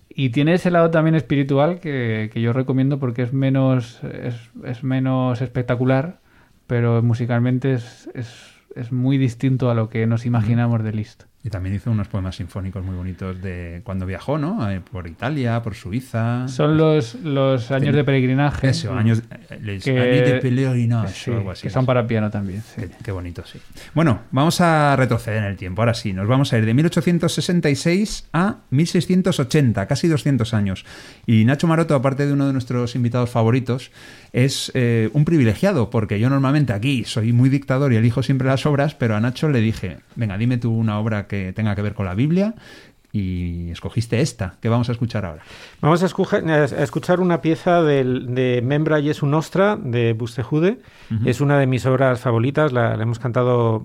Y 0.10 0.30
tiene 0.32 0.54
ese 0.56 0.70
lado 0.72 0.90
también 0.90 1.16
espiritual 1.16 1.80
que, 1.80 2.30
que 2.34 2.42
yo 2.42 2.52
recomiendo 2.52 3.00
porque 3.00 3.22
es 3.22 3.32
menos, 3.32 4.02
es, 4.04 4.36
es 4.66 4.84
menos 4.84 5.40
espectacular, 5.42 6.20
pero 6.68 7.02
musicalmente 7.04 7.74
es, 7.74 8.10
es, 8.16 8.28
es 8.76 8.92
muy 8.92 9.18
distinto 9.18 9.70
a 9.70 9.74
lo 9.74 9.90
que 9.90 10.06
nos 10.08 10.26
imaginamos 10.26 10.84
de 10.84 10.92
Liszt. 10.92 11.29
Y 11.42 11.50
también 11.50 11.74
hizo 11.74 11.90
unos 11.90 12.10
poemas 12.10 12.36
sinfónicos 12.36 12.84
muy 12.84 12.96
bonitos 12.98 13.42
de 13.42 13.80
cuando 13.86 14.06
viajó, 14.06 14.38
¿no? 14.38 14.70
Eh, 14.70 14.82
Por 14.82 15.08
Italia, 15.08 15.62
por 15.64 15.74
Suiza. 15.74 16.46
Son 16.50 16.76
los, 16.76 17.16
los 17.16 17.72
años 17.72 17.96
de 17.96 18.04
peregrinaje. 18.04 18.68
Eso, 18.68 18.94
años, 18.94 19.24
eh, 19.50 19.58
les 19.62 19.84
que- 19.86 19.94
de 19.94 21.08
Sí, 21.08 21.32
o 21.32 21.38
algo 21.38 21.52
así. 21.52 21.64
que 21.64 21.70
son 21.70 21.86
para 21.86 22.06
piano 22.06 22.30
también. 22.30 22.62
sí. 22.62 22.82
Qué, 22.82 22.90
qué 23.06 23.12
bonito, 23.14 23.44
sí. 23.46 23.58
Bueno, 23.94 24.20
vamos 24.32 24.60
a 24.60 24.98
retroceder 24.98 25.38
en 25.38 25.46
el 25.46 25.56
tiempo. 25.56 25.82
Ahora 25.82 25.94
sí, 25.94 26.12
nos 26.12 26.28
vamos 26.28 26.52
a 26.52 26.58
ir 26.58 26.66
de 26.66 26.74
1866 26.74 28.28
a 28.34 28.58
1680, 28.72 29.88
casi 29.88 30.10
200 30.10 30.54
años. 30.54 30.86
Y 31.26 31.46
Nacho 31.46 31.68
Maroto, 31.68 31.96
aparte 31.96 32.28
de 32.28 32.34
uno 32.34 32.48
de 32.48 32.54
nuestros 32.54 32.96
invitados 32.96 33.30
favoritos, 33.30 33.92
es 34.34 34.72
eh, 34.76 35.10
un 35.14 35.24
privilegiado, 35.26 35.90
porque 35.90 36.20
yo 36.20 36.30
normalmente 36.30 36.74
aquí 36.74 37.06
soy 37.06 37.32
muy 37.34 37.50
dictador 37.50 37.94
y 37.94 37.96
elijo 37.96 38.24
siempre 38.24 38.48
las 38.50 38.66
obras, 38.66 38.94
pero 38.94 39.16
a 39.16 39.22
Nacho 39.22 39.48
le 39.50 39.62
dije, 39.62 40.00
venga, 40.16 40.38
dime 40.38 40.58
tú 40.58 40.72
una 40.76 41.00
obra 41.00 41.28
que 41.30 41.54
tenga 41.54 41.74
que 41.76 41.82
ver 41.82 41.94
con 41.94 42.06
la 42.06 42.14
Biblia. 42.16 42.56
Y 43.12 43.72
escogiste 43.72 44.22
esta, 44.22 44.54
que 44.62 44.70
vamos 44.70 44.88
a 44.90 44.92
escuchar 44.92 45.26
ahora. 45.26 45.42
Vamos 45.82 46.04
a, 46.04 46.06
escuja- 46.06 46.44
a 46.46 46.84
escuchar 46.84 47.20
una 47.22 47.42
pieza 47.42 47.82
del- 47.82 48.36
de 48.36 48.62
Membra 48.64 49.02
Jesu 49.02 49.26
Nostra 49.26 49.78
de 49.78 50.14
Bustejude. 50.14 50.78
Es 51.26 51.42
una 51.42 51.58
de 51.58 51.66
mis 51.66 51.88
obras 51.88 52.20
favoritas. 52.20 52.72
La, 52.72 52.96
la 52.96 53.02
hemos 53.02 53.18
cantado 53.18 53.84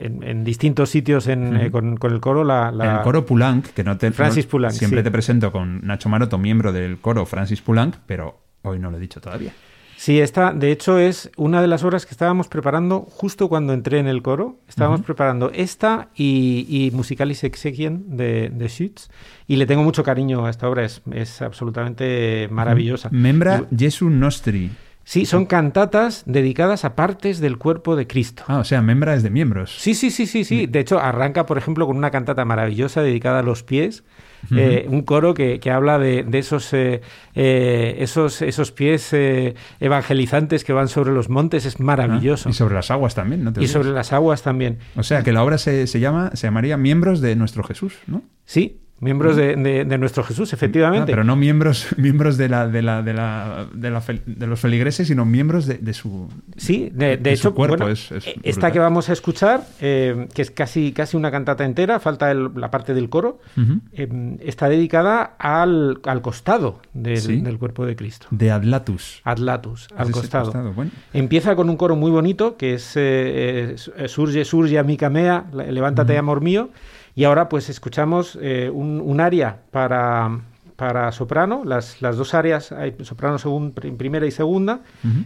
en, 0.00 0.24
en 0.24 0.42
distintos 0.42 0.90
sitios 0.90 1.28
en, 1.28 1.56
eh, 1.56 1.70
con, 1.70 1.96
con 1.96 2.12
el 2.12 2.20
coro. 2.20 2.42
La, 2.42 2.72
la- 2.72 2.96
El 2.96 3.02
coro 3.02 3.24
Poulenc, 3.24 3.66
que 3.66 3.84
no 3.84 3.96
te 3.96 4.10
Francis 4.10 4.46
no- 4.46 4.50
Poulenc, 4.50 4.72
siempre 4.72 5.00
sí. 5.02 5.04
te 5.04 5.10
presento 5.12 5.52
con 5.52 5.80
Nacho 5.86 6.08
Maroto, 6.08 6.36
miembro 6.36 6.72
del 6.72 6.98
coro 6.98 7.24
Francis 7.26 7.62
Poulenc, 7.62 7.94
pero 8.06 8.40
hoy 8.62 8.80
no 8.80 8.90
lo 8.90 8.96
he 8.96 9.00
dicho 9.00 9.20
todavía. 9.20 9.52
Sí, 10.02 10.18
esta, 10.18 10.52
de 10.52 10.72
hecho, 10.72 10.98
es 10.98 11.30
una 11.36 11.60
de 11.60 11.68
las 11.68 11.84
obras 11.84 12.06
que 12.06 12.10
estábamos 12.10 12.48
preparando 12.48 13.02
justo 13.02 13.48
cuando 13.48 13.72
entré 13.72 14.00
en 14.00 14.08
el 14.08 14.20
coro. 14.20 14.58
Estábamos 14.68 15.02
preparando 15.02 15.52
esta 15.54 16.08
y, 16.16 16.66
y 16.68 16.90
Musicalis 16.90 17.44
Exequien 17.44 18.16
de, 18.16 18.50
de 18.52 18.68
Schütz. 18.68 19.10
Y 19.46 19.54
le 19.54 19.66
tengo 19.66 19.84
mucho 19.84 20.02
cariño 20.02 20.44
a 20.44 20.50
esta 20.50 20.68
obra, 20.68 20.84
es, 20.84 21.02
es 21.12 21.40
absolutamente 21.40 22.48
maravillosa. 22.50 23.10
Membra 23.12 23.68
Jesu 23.78 24.10
Nostri. 24.10 24.72
Sí, 25.04 25.24
son 25.24 25.46
cantatas 25.46 26.24
dedicadas 26.26 26.84
a 26.84 26.96
partes 26.96 27.38
del 27.38 27.56
cuerpo 27.56 27.94
de 27.94 28.08
Cristo. 28.08 28.42
Ah, 28.48 28.58
o 28.58 28.64
sea, 28.64 28.82
membra 28.82 29.14
es 29.14 29.22
de 29.22 29.30
miembros. 29.30 29.76
Sí, 29.78 29.94
sí, 29.94 30.10
sí, 30.10 30.26
sí, 30.26 30.42
sí. 30.42 30.66
De 30.66 30.80
hecho, 30.80 30.98
arranca, 30.98 31.46
por 31.46 31.58
ejemplo, 31.58 31.86
con 31.86 31.96
una 31.96 32.10
cantata 32.10 32.44
maravillosa 32.44 33.02
dedicada 33.02 33.38
a 33.38 33.42
los 33.44 33.62
pies. 33.62 34.02
Eh, 34.50 34.86
un 34.88 35.02
coro 35.02 35.34
que, 35.34 35.60
que 35.60 35.70
habla 35.70 35.98
de, 35.98 36.24
de 36.24 36.38
esos, 36.38 36.72
eh, 36.72 37.00
eh, 37.34 37.96
esos, 37.98 38.42
esos 38.42 38.72
pies 38.72 39.12
eh, 39.12 39.54
evangelizantes 39.80 40.64
que 40.64 40.72
van 40.72 40.88
sobre 40.88 41.12
los 41.12 41.28
montes. 41.28 41.64
Es 41.64 41.80
maravilloso. 41.80 42.48
Ah, 42.48 42.50
y 42.50 42.54
sobre 42.54 42.74
las 42.74 42.90
aguas 42.90 43.14
también, 43.14 43.44
¿no? 43.44 43.52
te 43.52 43.62
Y 43.62 43.68
sobre 43.68 43.90
las 43.90 44.12
aguas 44.12 44.42
también. 44.42 44.78
O 44.96 45.02
sea, 45.02 45.22
que 45.22 45.32
la 45.32 45.42
obra 45.44 45.58
se, 45.58 45.86
se 45.86 46.00
llama, 46.00 46.30
se 46.34 46.46
llamaría 46.46 46.76
Miembros 46.76 47.20
de 47.20 47.36
nuestro 47.36 47.62
Jesús, 47.62 47.98
¿no? 48.06 48.22
Sí, 48.44 48.80
miembros 49.02 49.36
de, 49.36 49.56
de- 49.56 49.84
de 49.84 49.98
nuestro 49.98 50.22
Jesús, 50.24 50.52
Ah, 50.52 50.56
efectivamente. 50.56 51.12
pero 51.12 51.24
no 51.24 51.36
miembros, 51.36 51.88
miembros 51.98 52.36
de 52.38 52.48
la, 52.48 52.68
de 52.68 52.80
la, 52.82 53.02
de 53.02 53.12
la, 53.12 53.66
de 53.74 53.90
la 53.90 54.00
fel- 54.00 54.22
de 54.24 54.46
los 54.46 54.58
feligreses, 54.60 55.08
sino 55.08 55.24
miembros 55.26 55.66
de, 55.66 55.92
su. 55.92 56.28
Sí, 56.56 56.88
de, 56.92 57.16
de 57.16 57.16
de 57.18 57.36
su 57.36 57.48
hecho, 57.48 57.54
cuerpo, 57.54 57.76
bueno, 57.78 57.92
es- 57.92 58.10
es 58.12 58.26
esta 58.26 58.38
brutal. 58.52 58.72
que 58.72 58.78
vamos 58.78 59.08
a 59.10 59.12
escuchar, 59.12 59.66
eh, 59.80 60.28
que 60.34 60.42
es 60.42 60.50
casi, 60.50 60.92
casi 60.92 61.16
una 61.16 61.30
cantata 61.30 61.64
entera, 61.64 62.00
falta 62.00 62.30
el- 62.30 62.50
la 62.56 62.70
parte 62.70 62.94
del 62.94 63.08
coro, 63.10 63.40
Ujú. 63.56 63.80
eh, 63.92 64.36
está 64.40 64.68
dedicada 64.68 65.34
al, 65.38 66.00
al 66.04 66.22
costado 66.22 66.80
del, 66.94 67.18
Sí. 67.18 67.40
del 67.40 67.58
cuerpo 67.58 67.84
de 67.84 67.96
Cristo. 67.96 68.28
De 68.30 68.50
Adlatus. 68.50 69.20
Adlatus, 69.24 69.88
al 69.96 70.04
Ese 70.04 70.12
costado. 70.12 70.72
Bueno. 70.72 70.90
Empieza 71.12 71.56
con 71.56 71.68
un 71.68 71.76
coro 71.76 71.96
muy 71.96 72.10
bonito 72.10 72.56
que 72.56 72.74
es 72.74 72.92
eh, 72.96 73.74
eh, 73.96 74.08
Surge, 74.08 74.44
surge, 74.44 74.78
amica 74.78 75.10
mea, 75.10 75.46
levántate, 75.52 76.16
amor 76.16 76.40
mío. 76.40 76.70
Y 77.14 77.24
ahora 77.24 77.48
pues 77.48 77.68
escuchamos 77.68 78.38
eh, 78.40 78.70
un, 78.72 79.00
un 79.04 79.20
aria 79.20 79.58
para, 79.70 80.40
para 80.76 81.12
soprano, 81.12 81.62
las, 81.64 82.00
las 82.00 82.16
dos 82.16 82.32
áreas, 82.34 82.72
hay 82.72 82.94
soprano 83.02 83.36
prim- 83.74 83.96
primera 83.98 84.26
y 84.26 84.30
segunda. 84.30 84.80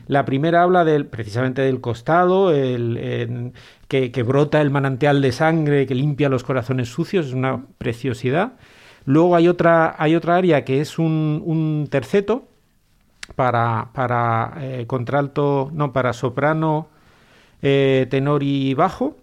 La 0.09 0.25
primera 0.25 0.62
habla 0.62 0.85
del, 0.85 1.07
precisamente 1.07 1.62
del 1.62 1.81
costado, 1.81 2.51
el, 2.53 2.96
en- 2.96 3.53
que, 3.88 4.11
que 4.11 4.22
brota 4.25 4.61
el 4.61 4.70
manantial 4.70 5.22
de 5.22 5.31
sangre 5.31 5.87
que 5.87 5.94
limpia 5.94 6.29
los 6.29 6.42
corazones 6.42 6.88
sucios, 6.88 7.27
es 7.27 7.33
una 7.35 7.62
preciosidad. 7.79 8.55
Luego 9.05 9.37
hay 9.37 9.46
otra, 9.46 9.94
hay 9.96 10.16
otra 10.16 10.35
área 10.37 10.64
que 10.64 10.81
es 10.81 10.99
un, 10.99 11.40
un 11.44 11.87
terceto 11.88 12.49
para, 13.37 13.88
para 13.92 14.55
eh, 14.61 14.85
contralto, 14.88 15.70
no, 15.72 15.92
para 15.92 16.12
soprano, 16.12 16.88
eh, 17.62 18.07
tenor 18.11 18.42
y 18.42 18.75
bajo. 18.75 19.16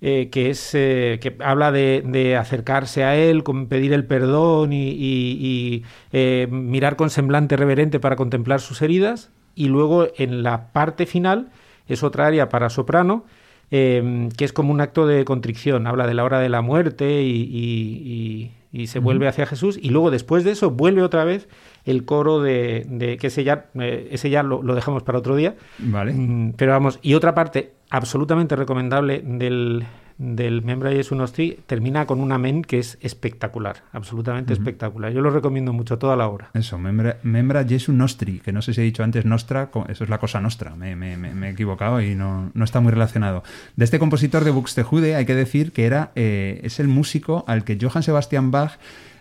Eh, 0.00 0.28
que 0.30 0.50
es 0.50 0.74
eh, 0.74 1.18
que 1.20 1.36
habla 1.40 1.72
de, 1.72 2.02
de 2.06 2.36
acercarse 2.36 3.04
a 3.04 3.16
él, 3.16 3.42
con 3.42 3.66
pedir 3.66 3.92
el 3.92 4.04
perdón 4.04 4.72
y, 4.72 4.90
y- 4.90 5.38
y, 5.40 5.82
eh, 6.12 6.46
mirar 6.50 6.96
con 6.96 7.10
semblante 7.10 7.56
reverente 7.56 7.98
para 8.00 8.16
contemplar 8.16 8.60
sus 8.60 8.80
heridas. 8.82 9.30
Y 9.54 9.66
luego 9.68 10.06
en 10.16 10.42
la 10.44 10.72
parte 10.72 11.04
final 11.06 11.48
es 11.88 12.02
otra 12.04 12.26
área 12.26 12.48
para 12.48 12.70
soprano, 12.70 13.24
eh, 13.70 14.28
que 14.36 14.44
es 14.44 14.52
como 14.52 14.72
un 14.72 14.80
acto 14.80 15.06
de 15.06 15.24
contrición. 15.24 15.86
Habla 15.86 16.06
de 16.06 16.14
la 16.14 16.24
hora 16.24 16.38
de 16.40 16.48
la 16.48 16.62
muerte 16.62 17.22
y, 17.22 17.30
y- 17.42 18.50
y- 18.72 18.82
y 18.82 18.86
se 18.86 18.98
vuelve 19.00 19.26
hacia 19.26 19.46
Jesús. 19.46 19.78
Y 19.82 19.90
luego 19.90 20.10
después 20.10 20.44
de 20.44 20.52
eso 20.52 20.70
vuelve 20.70 21.02
otra 21.02 21.24
vez 21.24 21.48
el 21.90 22.04
coro 22.04 22.40
de, 22.40 22.86
de- 22.88 23.16
que 23.16 23.28
ese 23.28 23.44
ya, 23.44 23.66
eh, 23.74 24.08
ese 24.12 24.30
ya 24.30 24.42
lo, 24.42 24.62
lo 24.62 24.74
dejamos 24.74 25.02
para 25.02 25.18
otro 25.18 25.36
día. 25.36 25.54
Vale. 25.78 26.12
Mm, 26.12 26.52
Pero 26.56 26.72
vamos, 26.72 26.98
y 27.02 27.14
otra 27.14 27.34
parte 27.34 27.72
absolutamente 27.90 28.54
recomendable 28.56 29.22
del, 29.24 29.84
del 30.18 30.62
Membra 30.62 30.90
Jesu 30.90 31.14
Nostri 31.14 31.60
termina 31.66 32.04
con 32.06 32.20
un 32.20 32.32
amén 32.32 32.62
que 32.62 32.78
es 32.80 32.98
espectacular, 33.00 33.76
absolutamente 33.92 34.52
espectacular. 34.52 35.12
Yo 35.12 35.20
lo 35.22 35.30
recomiendo 35.30 35.72
mucho, 35.72 35.96
toda 35.96 36.16
la 36.16 36.28
obra. 36.28 36.50
Eso, 36.54 36.76
membra, 36.78 37.18
membra 37.22 37.64
Jesu 37.64 37.92
Nostri, 37.92 38.40
que 38.40 38.52
no 38.52 38.60
sé 38.60 38.74
si 38.74 38.80
he 38.80 38.84
dicho 38.84 39.02
antes 39.02 39.24
Nostra, 39.24 39.70
eso 39.88 40.04
es 40.04 40.10
la 40.10 40.18
cosa 40.18 40.40
nostra, 40.40 40.74
me, 40.74 40.96
me- 40.96 41.16
me- 41.16 41.32
me 41.34 41.48
he 41.48 41.50
equivocado 41.52 42.02
y 42.02 42.14
no, 42.14 42.50
no 42.52 42.64
está 42.64 42.80
muy 42.80 42.92
relacionado. 42.92 43.42
De 43.76 43.84
este 43.84 43.98
compositor 43.98 44.44
de 44.44 44.50
Buxtehude 44.50 45.14
hay 45.14 45.24
que 45.24 45.34
decir 45.34 45.72
que 45.72 45.86
era, 45.86 46.10
eh, 46.16 46.60
es 46.64 46.80
el 46.80 46.88
músico 46.88 47.44
al 47.46 47.64
que 47.64 47.78
Johann 47.80 48.02
Sebastian 48.02 48.50
Bach 48.50 48.72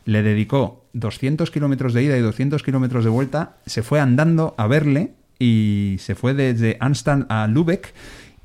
le 0.05 0.23
dedicó 0.23 0.85
200 0.99 1.51
kilómetros 1.51 1.93
de 1.93 2.03
ida 2.03 2.17
y 2.17 2.21
200 2.21 2.63
kilómetros 2.63 3.03
de 3.03 3.09
vuelta, 3.09 3.57
se 3.65 3.83
fue 3.83 3.99
andando 3.99 4.55
a 4.57 4.67
verle 4.67 5.13
y 5.39 5.97
se 5.99 6.15
fue 6.15 6.33
desde 6.33 6.77
Arnstadt 6.79 7.25
a 7.29 7.47
Lübeck 7.47 7.93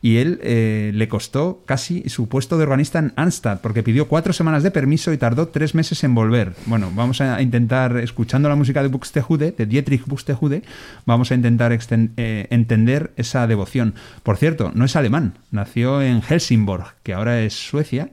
y 0.02 0.16
él 0.16 0.40
eh, 0.42 0.90
le 0.92 1.08
costó 1.08 1.62
casi 1.64 2.08
su 2.08 2.28
puesto 2.28 2.58
de 2.58 2.64
organista 2.64 2.98
en 2.98 3.12
Arnstadt, 3.14 3.60
porque 3.60 3.84
pidió 3.84 4.08
cuatro 4.08 4.32
semanas 4.32 4.64
de 4.64 4.72
permiso 4.72 5.12
y 5.12 5.16
tardó 5.16 5.48
tres 5.48 5.76
meses 5.76 6.02
en 6.02 6.14
volver. 6.14 6.54
Bueno, 6.66 6.90
vamos 6.92 7.20
a 7.20 7.40
intentar, 7.40 7.96
escuchando 7.98 8.48
la 8.48 8.56
música 8.56 8.82
de 8.82 8.88
Buxtehude, 8.88 9.52
de 9.52 9.64
Dietrich 9.64 10.04
Buxtehude, 10.04 10.64
vamos 11.06 11.30
a 11.30 11.36
intentar 11.36 11.72
eh, 11.72 12.46
entender 12.50 13.12
esa 13.16 13.46
devoción. 13.46 13.94
Por 14.24 14.36
cierto, 14.36 14.72
no 14.74 14.84
es 14.84 14.96
alemán, 14.96 15.34
nació 15.52 16.02
en 16.02 16.20
Helsingborg, 16.20 16.96
que 17.04 17.14
ahora 17.14 17.40
es 17.40 17.54
Suecia, 17.54 18.10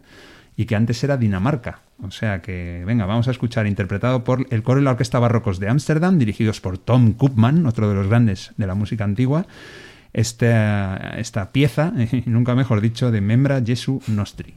y 0.56 0.66
que 0.66 0.76
antes 0.76 1.04
era 1.04 1.18
Dinamarca. 1.18 1.82
O 2.02 2.12
sea 2.12 2.42
que, 2.42 2.84
venga, 2.86 3.06
vamos 3.06 3.28
a 3.28 3.32
escuchar, 3.32 3.68
interpretado 3.68 4.24
por 4.24 4.48
el 4.52 4.64
coro 4.64 4.80
y 4.80 4.84
la 4.84 4.92
orquesta 4.92 5.20
barrocos 5.20 5.60
de 5.60 5.70
Ámsterdam, 5.70 6.18
dirigidos 6.18 6.62
por 6.62 6.78
Tom 6.78 7.14
Koopman, 7.14 7.66
otro 7.66 7.90
de 7.90 7.96
los 7.96 8.08
grandes 8.08 8.54
de 8.58 8.68
la 8.68 8.76
música 8.76 9.04
antigua, 9.04 9.46
esta, 10.14 11.16
esta 11.18 11.52
pieza, 11.52 11.94
nunca 12.26 12.56
mejor 12.56 12.82
dicho, 12.82 13.12
de 13.12 13.22
Membra 13.22 13.62
Jesu 13.62 14.02
Nostri. 14.08 14.56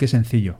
Qué 0.00 0.08
sencillo. 0.08 0.56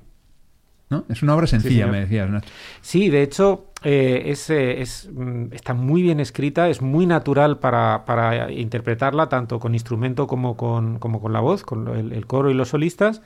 ¿No? 0.91 1.07
Es 1.09 1.23
una 1.23 1.35
obra 1.35 1.47
sencilla, 1.47 1.87
me 1.87 2.01
decías, 2.01 2.29
Nacho. 2.29 2.51
Sí, 2.83 3.09
de 3.09 3.23
hecho, 3.23 3.71
eh, 3.83 4.25
es, 4.27 4.51
eh, 4.51 4.83
es, 4.83 5.09
mm, 5.11 5.53
está 5.53 5.73
muy 5.73 6.03
bien 6.03 6.21
escrita, 6.21 6.69
es 6.69 6.83
muy 6.83 7.07
natural 7.07 7.59
para, 7.59 8.05
para 8.05 8.53
interpretarla, 8.53 9.31
tanto 9.31 9.59
con 9.59 9.73
instrumento 9.73 10.27
como 10.27 10.59
con, 10.59 10.99
como 10.99 11.23
con 11.23 11.33
la 11.33 11.41
voz, 11.41 11.63
con 11.63 11.89
el, 11.97 12.13
el 12.13 12.27
coro 12.27 12.51
y 12.51 12.55
los 12.55 12.69
solistas. 12.69 13.23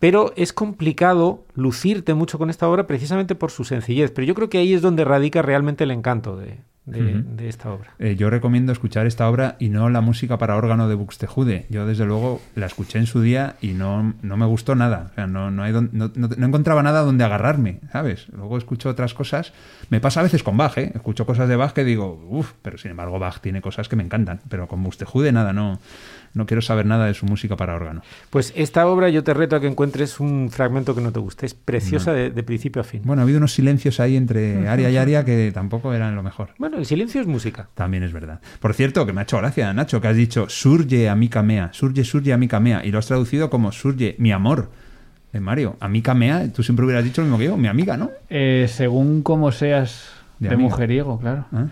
Pero 0.00 0.32
es 0.34 0.52
complicado 0.52 1.44
lucirte 1.54 2.14
mucho 2.14 2.36
con 2.36 2.50
esta 2.50 2.68
obra 2.68 2.88
precisamente 2.88 3.36
por 3.36 3.52
su 3.52 3.64
sencillez. 3.64 4.10
Pero 4.10 4.26
yo 4.26 4.34
creo 4.34 4.48
que 4.48 4.58
ahí 4.58 4.74
es 4.74 4.82
donde 4.82 5.04
radica 5.04 5.40
realmente 5.40 5.84
el 5.84 5.92
encanto 5.92 6.36
de, 6.36 6.58
de- 6.86 7.22
de 7.22 7.48
esta 7.48 7.70
obra. 7.72 7.94
Eh, 7.98 8.14
yo 8.16 8.28
recomiendo 8.30 8.70
escuchar 8.72 9.06
esta 9.06 9.28
obra 9.28 9.56
y 9.58 9.70
no 9.70 9.88
la 9.88 10.00
música 10.02 10.36
para 10.38 10.56
órgano 10.56 10.88
de 10.88 10.94
Buxtehude. 10.94 11.66
Yo, 11.70 11.86
desde 11.86 12.04
luego, 12.04 12.42
la 12.54 12.66
escuché 12.66 12.98
en 12.98 13.06
su 13.06 13.20
día 13.22 13.56
y 13.62 13.68
no, 13.68 14.14
no 14.22 14.36
me 14.36 14.44
gustó 14.46 14.74
nada. 14.74 15.08
O 15.12 15.14
sea, 15.14 15.26
no, 15.26 15.50
no, 15.50 15.62
hay 15.62 15.72
don- 15.72 15.90
no- 15.92 16.10
no 16.14 16.46
encontraba 16.46 16.82
nada 16.82 17.00
donde 17.02 17.24
agarrarme, 17.24 17.80
¿sabes? 17.90 18.26
Luego 18.36 18.58
escucho 18.58 18.88
otras 18.90 19.14
cosas. 19.14 19.52
Me 19.90 20.00
pasa 20.00 20.20
a 20.20 20.22
veces 20.24 20.42
con 20.42 20.56
Bach, 20.56 20.76
¿eh? 20.78 20.92
Escucho 20.94 21.24
cosas 21.26 21.48
de 21.48 21.56
Bach 21.56 21.72
que 21.72 21.84
digo, 21.84 22.22
uff, 22.28 22.52
pero 22.62 22.76
sin 22.78 22.90
embargo 22.90 23.18
Bach 23.18 23.40
tiene 23.40 23.62
cosas 23.62 23.88
que 23.88 23.96
me 23.96 24.02
encantan. 24.02 24.40
Pero 24.48 24.68
con 24.68 24.82
Buxtehude 24.82 25.32
nada, 25.32 25.52
no, 25.52 25.78
no 26.34 26.46
quiero 26.46 26.60
saber 26.62 26.86
nada 26.86 27.06
de 27.06 27.14
su 27.14 27.26
música 27.26 27.56
para 27.56 27.74
órgano. 27.74 28.02
Pues 28.30 28.52
esta 28.56 28.86
obra 28.86 29.08
yo 29.08 29.24
te 29.24 29.34
reto 29.34 29.56
a 29.56 29.60
que 29.60 29.66
encuentres 29.66 30.20
un 30.20 30.50
fragmento 30.50 30.94
que 30.94 31.00
no 31.00 31.12
te 31.12 31.20
guste. 31.20 31.46
Es 31.46 31.54
preciosa 31.54 32.12
de, 32.12 32.30
de 32.30 32.42
principio 32.42 32.82
a 32.82 32.84
fin. 32.84 33.02
Bueno, 33.04 33.22
ha 33.22 33.24
habido 33.24 33.38
unos 33.38 33.52
silencios 33.52 34.00
ahí 34.00 34.16
entre 34.16 34.68
Aria 34.68 34.90
y 34.90 34.96
Aria 34.96 35.24
que 35.24 35.50
tampoco 35.52 35.92
eran 35.94 36.14
lo 36.14 36.22
mejor. 36.22 36.50
Bueno, 36.58 36.78
el 36.78 36.86
silencio 36.86 37.20
es 37.20 37.26
música. 37.26 37.68
También 37.74 38.02
es 38.02 38.12
verdad. 38.12 38.40
Por 38.60 38.74
cierto, 38.74 39.06
que 39.06 39.12
me 39.12 39.20
ha 39.20 39.24
hecho 39.24 39.38
gracia, 39.38 39.72
Nacho, 39.72 40.00
que 40.00 40.08
has 40.08 40.16
dicho 40.16 40.48
surge 40.48 41.08
amica 41.08 41.42
mea, 41.42 41.70
surge, 41.72 42.04
surge 42.04 42.32
amica 42.32 42.60
mea, 42.60 42.84
y 42.84 42.90
lo 42.90 42.98
has 42.98 43.06
traducido 43.06 43.50
como 43.50 43.72
surge 43.72 44.16
mi 44.18 44.32
amor. 44.32 44.70
Eh, 45.32 45.40
Mario, 45.40 45.76
amica 45.80 46.14
mea, 46.14 46.52
tú 46.52 46.62
siempre 46.62 46.84
hubieras 46.84 47.04
dicho 47.04 47.20
lo 47.20 47.26
mismo 47.26 47.38
que 47.38 47.44
yo, 47.46 47.56
mi 47.56 47.68
amiga, 47.68 47.96
¿no? 47.96 48.10
Eh, 48.30 48.66
según 48.68 49.22
como 49.22 49.50
seas 49.52 50.10
De 50.38 50.48
de, 50.48 50.56
mujeriego, 50.56 51.18
claro. 51.18 51.46
¿Ah? 51.52 51.66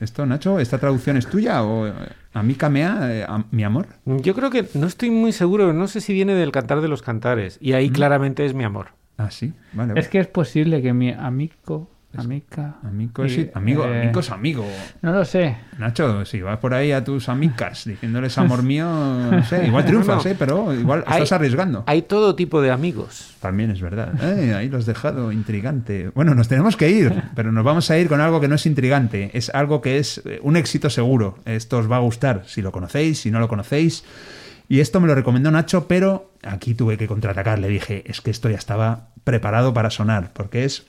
¿Esto, 0.00 0.24
Nacho, 0.24 0.58
esta 0.60 0.78
traducción 0.78 1.16
es 1.18 1.26
tuya 1.26 1.62
o 1.62 1.86
eh, 1.86 1.92
amica 2.32 2.70
mea, 2.70 2.98
eh, 3.14 3.24
am- 3.28 3.44
mi 3.50 3.64
amor? 3.64 3.86
Yo 4.06 4.34
creo 4.34 4.50
que 4.50 4.66
no 4.74 4.86
estoy 4.86 5.10
muy 5.10 5.32
seguro, 5.32 5.72
no 5.74 5.88
sé 5.88 6.00
si 6.00 6.14
viene 6.14 6.34
del 6.34 6.52
cantar 6.52 6.80
de 6.80 6.88
los 6.88 7.02
cantares. 7.02 7.58
Y 7.60 7.74
ahí 7.74 7.90
claramente 7.90 8.46
es 8.46 8.54
mi 8.54 8.64
amor. 8.64 8.88
Ah, 9.18 9.30
sí, 9.30 9.52
vale. 9.74 9.92
Es 10.00 10.08
que 10.08 10.18
es 10.18 10.26
posible 10.26 10.80
que 10.80 10.94
mi 10.94 11.10
amigo, 11.12 11.90
amica... 12.16 12.76
Amigo, 12.82 13.24
y, 13.26 13.50
amigo, 13.54 13.84
eh, 13.86 14.02
amigo 14.02 14.20
es 14.20 14.30
amigo. 14.30 14.66
No 15.02 15.12
lo 15.12 15.24
sé. 15.24 15.56
Nacho, 15.78 16.24
si 16.24 16.42
vas 16.42 16.58
por 16.58 16.74
ahí 16.74 16.92
a 16.92 17.04
tus 17.04 17.28
amicas 17.28 17.84
diciéndoles 17.86 18.36
amor 18.38 18.62
mío, 18.62 18.86
no 18.86 19.44
sé, 19.44 19.66
igual 19.68 19.84
triunfas, 19.84 20.16
No, 20.18 20.24
no. 20.24 20.30
¿eh? 20.30 20.36
Pero 20.38 20.74
igual 20.74 21.04
Hay- 21.06 21.22
estás 21.22 21.32
arriesgando. 21.32 21.84
Hay 21.86 22.02
todo 22.02 22.34
tipo 22.34 22.60
de 22.60 22.70
amigos. 22.70 23.34
También 23.40 23.70
es 23.70 23.80
verdad. 23.80 24.12
Eh, 24.22 24.54
ahí 24.54 24.68
lo 24.68 24.78
has 24.78 24.86
dejado 24.86 25.32
intrigante. 25.32 26.10
Bueno, 26.14 26.34
nos 26.34 26.48
tenemos 26.48 26.76
que 26.76 26.90
ir, 26.90 27.22
pero 27.34 27.52
nos 27.52 27.64
vamos 27.64 27.90
a 27.90 27.98
ir 27.98 28.08
con 28.08 28.20
algo 28.20 28.40
que 28.40 28.48
no 28.48 28.56
es 28.56 28.66
intrigante. 28.66 29.30
Es 29.34 29.50
algo 29.54 29.80
que 29.80 29.98
es 29.98 30.22
eh, 30.24 30.40
un 30.42 30.56
éxito 30.56 30.90
seguro. 30.90 31.38
Esto 31.44 31.78
os 31.78 31.90
va 31.90 31.96
a 31.96 32.00
gustar 32.00 32.42
si 32.46 32.60
lo 32.62 32.72
conocéis, 32.72 33.20
si 33.20 33.30
no 33.30 33.40
lo 33.40 33.48
conocéis. 33.48 34.04
Y 34.68 34.78
esto 34.80 35.00
me 35.00 35.08
lo 35.08 35.16
recomendó 35.16 35.50
Nacho, 35.50 35.88
pero 35.88 36.32
aquí 36.44 36.74
tuve 36.74 36.96
que 36.96 37.08
contraatacar. 37.08 37.58
Le 37.58 37.68
dije, 37.68 38.04
es 38.06 38.20
que 38.20 38.30
esto 38.30 38.48
ya 38.48 38.56
estaba 38.56 39.08
preparado 39.24 39.74
para 39.74 39.90
sonar, 39.90 40.32
porque 40.32 40.64
es 40.64 40.86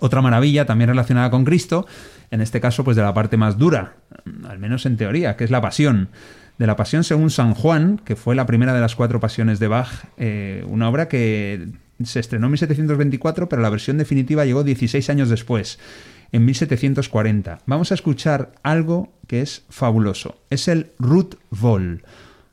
otra 0.00 0.20
maravilla 0.22 0.66
también 0.66 0.88
relacionada 0.90 1.30
con 1.30 1.44
Cristo, 1.44 1.86
en 2.30 2.40
este 2.40 2.60
caso 2.60 2.84
pues 2.84 2.96
de 2.96 3.02
la 3.02 3.14
parte 3.14 3.36
más 3.36 3.56
dura, 3.58 3.94
al 4.48 4.58
menos 4.58 4.86
en 4.86 4.96
teoría, 4.96 5.36
que 5.36 5.44
es 5.44 5.50
la 5.50 5.60
pasión. 5.60 6.08
De 6.58 6.66
la 6.66 6.74
pasión 6.76 7.04
según 7.04 7.30
San 7.30 7.52
Juan, 7.54 8.00
que 8.04 8.16
fue 8.16 8.34
la 8.34 8.46
primera 8.46 8.72
de 8.72 8.80
las 8.80 8.96
cuatro 8.96 9.20
pasiones 9.20 9.58
de 9.58 9.68
Bach, 9.68 9.90
eh, 10.16 10.64
una 10.68 10.88
obra 10.88 11.06
que 11.08 11.68
se 12.02 12.18
estrenó 12.20 12.46
en 12.46 12.52
1724, 12.52 13.48
pero 13.48 13.60
la 13.62 13.68
versión 13.70 13.98
definitiva 13.98 14.44
llegó 14.44 14.64
16 14.64 15.08
años 15.10 15.28
después, 15.28 15.78
en 16.32 16.44
1740. 16.44 17.60
Vamos 17.66 17.90
a 17.90 17.94
escuchar 17.94 18.52
algo 18.62 19.12
que 19.26 19.42
es 19.42 19.64
fabuloso. 19.70 20.36
Es 20.50 20.68
el 20.68 20.92
Ruth 20.98 21.34
Vol, 21.50 22.02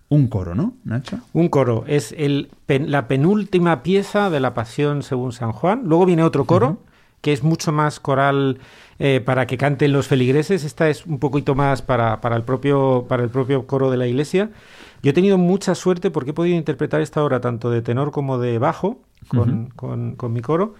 un 0.09 0.27
coro, 0.27 0.53
¿no, 0.53 0.73
Nacho? 0.83 1.19
Un 1.33 1.49
coro 1.49 1.85
es 1.87 2.13
el 2.17 2.49
pen- 2.65 2.91
la 2.91 3.07
penúltima 3.07 3.83
pieza 3.83 4.29
de 4.29 4.39
la 4.39 4.53
Pasión 4.53 5.01
según 5.01 5.31
San 5.31 5.51
Juan. 5.53 5.83
Luego 5.85 6.05
viene 6.05 6.23
otro 6.23 6.45
coro, 6.45 6.81
que 7.24 7.32
es 7.32 7.41
mucho 7.41 7.71
más 7.71 7.99
coral 8.01 8.59
eh, 8.99 9.21
para 9.24 9.47
que 9.47 9.57
canten 9.57 9.93
los 9.93 10.07
feligreses. 10.07 10.65
Esta 10.65 10.89
es 10.89 11.05
un 11.05 11.19
poquito 11.19 11.55
más 11.55 11.82
para, 11.82 12.19
para 12.19 12.36
el 12.36 12.43
propio, 12.43 13.05
para 13.07 13.24
el 13.24 13.30
propio 13.30 13.65
coro 13.65 13.89
de 13.89 13.95
la 13.97 14.05
iglesia. 14.07 14.49
Yo 15.01 15.11
he 15.11 15.13
tenido 15.13 15.38
mucha 15.38 15.74
suerte 15.74 16.11
porque 16.11 16.32
he 16.32 16.34
podido 16.34 16.57
interpretar 16.57 16.99
esta 17.01 17.24
obra 17.24 17.39
tanto 17.39 17.71
de 17.71 17.82
tenor 17.82 18.11
como 18.11 18.38
de 18.39 18.59
bajo 18.59 18.99
con, 19.30 19.69
con- 19.76 20.15
con 20.15 20.34
mi 20.34 20.41
coro. 20.41 20.76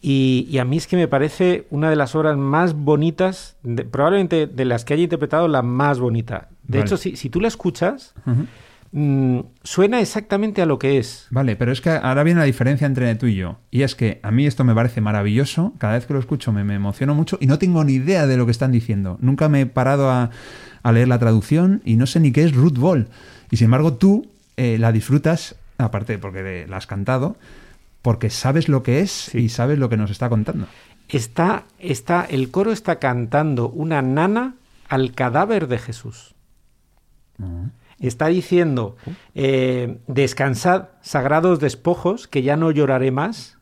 Y, 0.00 0.46
y 0.48 0.58
a 0.58 0.64
mí 0.64 0.76
es 0.76 0.86
que 0.86 0.96
me 0.96 1.08
parece 1.08 1.66
una 1.70 1.90
de 1.90 1.96
las 1.96 2.14
obras 2.14 2.36
más 2.36 2.72
bonitas, 2.74 3.56
de- 3.64 3.84
probablemente 3.84 4.46
de 4.46 4.64
las 4.64 4.84
que 4.84 4.94
haya 4.94 5.02
interpretado, 5.02 5.48
la 5.48 5.62
más 5.62 5.98
bonita. 5.98 6.48
De 6.68 6.78
Vale. 6.78 6.86
hecho, 6.86 6.96
si, 6.96 7.16
si 7.16 7.30
tú 7.30 7.40
la 7.40 7.48
escuchas, 7.48 8.14
mm, 8.92 9.40
suena 9.62 10.00
exactamente 10.00 10.62
a 10.62 10.66
lo 10.66 10.78
que 10.78 10.98
es. 10.98 11.26
Vale, 11.30 11.56
pero 11.56 11.72
es 11.72 11.80
que 11.80 11.90
ahora 11.90 12.22
viene 12.22 12.40
la 12.40 12.46
diferencia 12.46 12.86
entre 12.86 13.14
tú 13.14 13.26
y 13.26 13.36
yo. 13.36 13.58
Y 13.70 13.82
es 13.82 13.94
que 13.94 14.20
a 14.22 14.30
mí 14.30 14.46
esto 14.46 14.64
me 14.64 14.74
parece 14.74 15.00
maravilloso. 15.00 15.74
Cada 15.78 15.94
vez 15.94 16.06
que 16.06 16.12
lo 16.12 16.18
escucho 16.18 16.52
me, 16.52 16.64
me 16.64 16.74
emociono 16.74 17.14
mucho 17.14 17.38
y 17.40 17.46
no 17.46 17.58
tengo 17.58 17.84
ni 17.84 17.94
idea 17.94 18.26
de 18.26 18.36
lo 18.36 18.46
que 18.46 18.52
están 18.52 18.72
diciendo. 18.72 19.18
Nunca 19.20 19.48
me 19.48 19.62
he 19.62 19.66
parado 19.66 20.10
a, 20.10 20.30
a 20.82 20.92
leer 20.92 21.08
la 21.08 21.18
traducción 21.18 21.82
y 21.84 21.96
no 21.96 22.06
sé 22.06 22.20
ni 22.20 22.32
qué 22.32 22.44
es 22.44 22.54
root 22.54 22.78
ball. 22.78 23.08
Y 23.50 23.56
sin 23.56 23.66
embargo 23.66 23.94
tú 23.94 24.30
eh, 24.56 24.78
la 24.78 24.92
disfrutas, 24.92 25.56
aparte 25.78 26.18
porque 26.18 26.66
la 26.68 26.76
has 26.76 26.86
cantado, 26.86 27.36
porque 28.02 28.30
sabes 28.30 28.68
lo 28.68 28.82
que 28.82 29.00
es 29.00 29.34
y 29.34 29.48
sabes 29.48 29.78
lo 29.78 29.88
que 29.88 29.96
nos 29.96 30.10
está 30.10 30.28
contando. 30.28 30.66
Está, 31.08 31.64
está, 31.78 32.24
el 32.24 32.50
coro 32.50 32.72
está 32.72 32.98
cantando 32.98 33.68
una 33.68 34.00
nana 34.02 34.54
al 34.88 35.12
cadáver 35.12 35.66
de 35.66 35.78
Jesús. 35.78 36.34
Está 38.00 38.28
diciendo, 38.28 38.96
eh, 39.34 39.98
descansad, 40.06 40.88
sagrados 41.02 41.60
despojos, 41.60 42.26
que 42.26 42.42
ya 42.42 42.56
no 42.56 42.70
lloraré 42.70 43.10
más. 43.10 43.58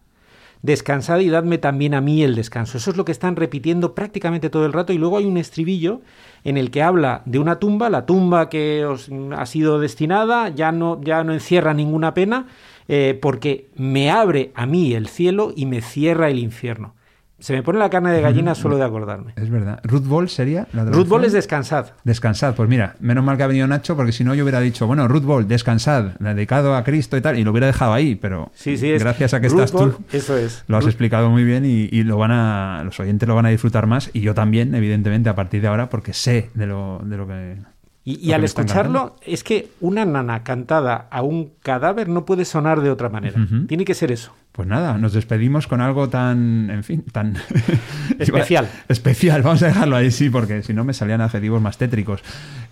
Descansad 0.62 1.20
y 1.20 1.28
dadme 1.28 1.58
también 1.58 1.94
a 1.94 2.00
mí 2.00 2.22
el 2.22 2.34
descanso. 2.34 2.78
Eso 2.78 2.90
es 2.90 2.96
lo 2.96 3.04
que 3.04 3.12
están 3.12 3.36
repitiendo 3.36 3.94
prácticamente 3.94 4.50
todo 4.50 4.66
el 4.66 4.72
rato. 4.72 4.92
Y 4.92 4.98
luego 4.98 5.18
hay 5.18 5.24
un 5.24 5.36
estribillo 5.36 6.00
en 6.44 6.56
el 6.56 6.70
que 6.70 6.82
habla 6.82 7.22
de 7.26 7.38
una 7.38 7.58
tumba, 7.58 7.90
la 7.90 8.06
tumba 8.06 8.48
que 8.48 8.84
os 8.84 9.08
ha 9.36 9.46
sido 9.46 9.78
destinada, 9.78 10.48
ya 10.48 10.72
no, 10.72 11.00
ya 11.02 11.22
no 11.22 11.32
encierra 11.32 11.74
ninguna 11.74 12.14
pena, 12.14 12.46
eh, 12.88 13.18
porque 13.20 13.68
me 13.76 14.10
abre 14.10 14.50
a 14.54 14.66
mí 14.66 14.94
el 14.94 15.08
cielo 15.08 15.52
y 15.54 15.66
me 15.66 15.80
cierra 15.80 16.28
el 16.28 16.38
infierno. 16.38 16.94
Se 17.40 17.52
me 17.52 17.62
pone 17.62 17.78
la 17.78 17.88
carne 17.88 18.10
de 18.10 18.20
gallina 18.20 18.54
solo 18.56 18.76
de 18.78 18.84
acordarme. 18.84 19.32
Es 19.36 19.48
verdad. 19.48 19.78
Root 19.84 20.04
ball 20.06 20.28
sería 20.28 20.66
la 20.72 20.84
Ruth? 20.84 21.06
Ball 21.06 21.24
es 21.24 21.32
descansad. 21.32 21.86
Descansad, 22.02 22.54
pues 22.56 22.68
mira, 22.68 22.96
menos 22.98 23.22
mal 23.24 23.36
que 23.36 23.44
ha 23.44 23.46
venido 23.46 23.66
Nacho, 23.68 23.94
porque 23.96 24.10
si 24.10 24.24
no 24.24 24.34
yo 24.34 24.42
hubiera 24.42 24.58
dicho, 24.60 24.88
bueno, 24.88 25.06
Ruth 25.06 25.22
Ball, 25.22 25.46
descansad, 25.46 26.16
dedicado 26.18 26.74
a 26.74 26.82
Cristo 26.82 27.16
y 27.16 27.20
tal, 27.20 27.38
y 27.38 27.44
lo 27.44 27.52
hubiera 27.52 27.68
dejado 27.68 27.92
ahí, 27.92 28.16
pero 28.16 28.50
Sí, 28.54 28.76
sí, 28.76 28.90
es 28.90 29.02
gracias 29.02 29.34
a 29.34 29.40
que 29.40 29.48
Ruth 29.48 29.60
estás 29.60 29.72
Ball, 29.72 29.92
tú, 29.92 30.02
Eso 30.16 30.36
es. 30.36 30.64
lo 30.66 30.76
has 30.78 30.84
Ruth- 30.84 30.88
explicado 30.88 31.30
muy 31.30 31.44
bien 31.44 31.64
y, 31.64 31.88
y 31.92 32.02
lo 32.02 32.16
van 32.18 32.32
a, 32.32 32.82
los 32.84 32.98
oyentes 32.98 33.28
lo 33.28 33.36
van 33.36 33.46
a 33.46 33.50
disfrutar 33.50 33.86
más, 33.86 34.10
y 34.12 34.20
yo 34.20 34.34
también, 34.34 34.74
evidentemente, 34.74 35.28
a 35.28 35.36
partir 35.36 35.62
de 35.62 35.68
ahora, 35.68 35.88
porque 35.88 36.12
sé 36.14 36.50
de 36.54 36.66
lo, 36.66 37.00
de 37.04 37.16
lo 37.16 37.26
que... 37.28 37.56
Y, 38.04 38.32
al 38.32 38.42
escucharlo, 38.42 39.16
es 39.20 39.44
que 39.44 39.68
una 39.80 40.06
nana 40.06 40.42
cantada 40.42 41.08
a 41.10 41.20
un 41.20 41.52
cadáver 41.62 42.08
no 42.08 42.24
puede 42.24 42.46
sonar 42.46 42.80
de 42.80 42.90
otra 42.90 43.10
manera. 43.10 43.38
Tiene 43.68 43.84
que 43.84 43.92
ser 43.94 44.10
eso. 44.10 44.32
Pues 44.58 44.66
nada, 44.66 44.98
nos 44.98 45.12
despedimos 45.12 45.68
con 45.68 45.80
algo 45.80 46.08
tan, 46.08 46.68
en 46.68 46.82
fin, 46.82 47.04
tan... 47.12 47.36
Especial. 48.18 48.68
Especial, 48.88 49.42
vamos 49.42 49.62
a 49.62 49.66
dejarlo 49.66 49.94
ahí, 49.94 50.10
sí, 50.10 50.30
porque 50.30 50.64
si 50.64 50.74
no 50.74 50.82
me 50.82 50.94
salían 50.94 51.20
adjetivos 51.20 51.62
más 51.62 51.78
tétricos. 51.78 52.24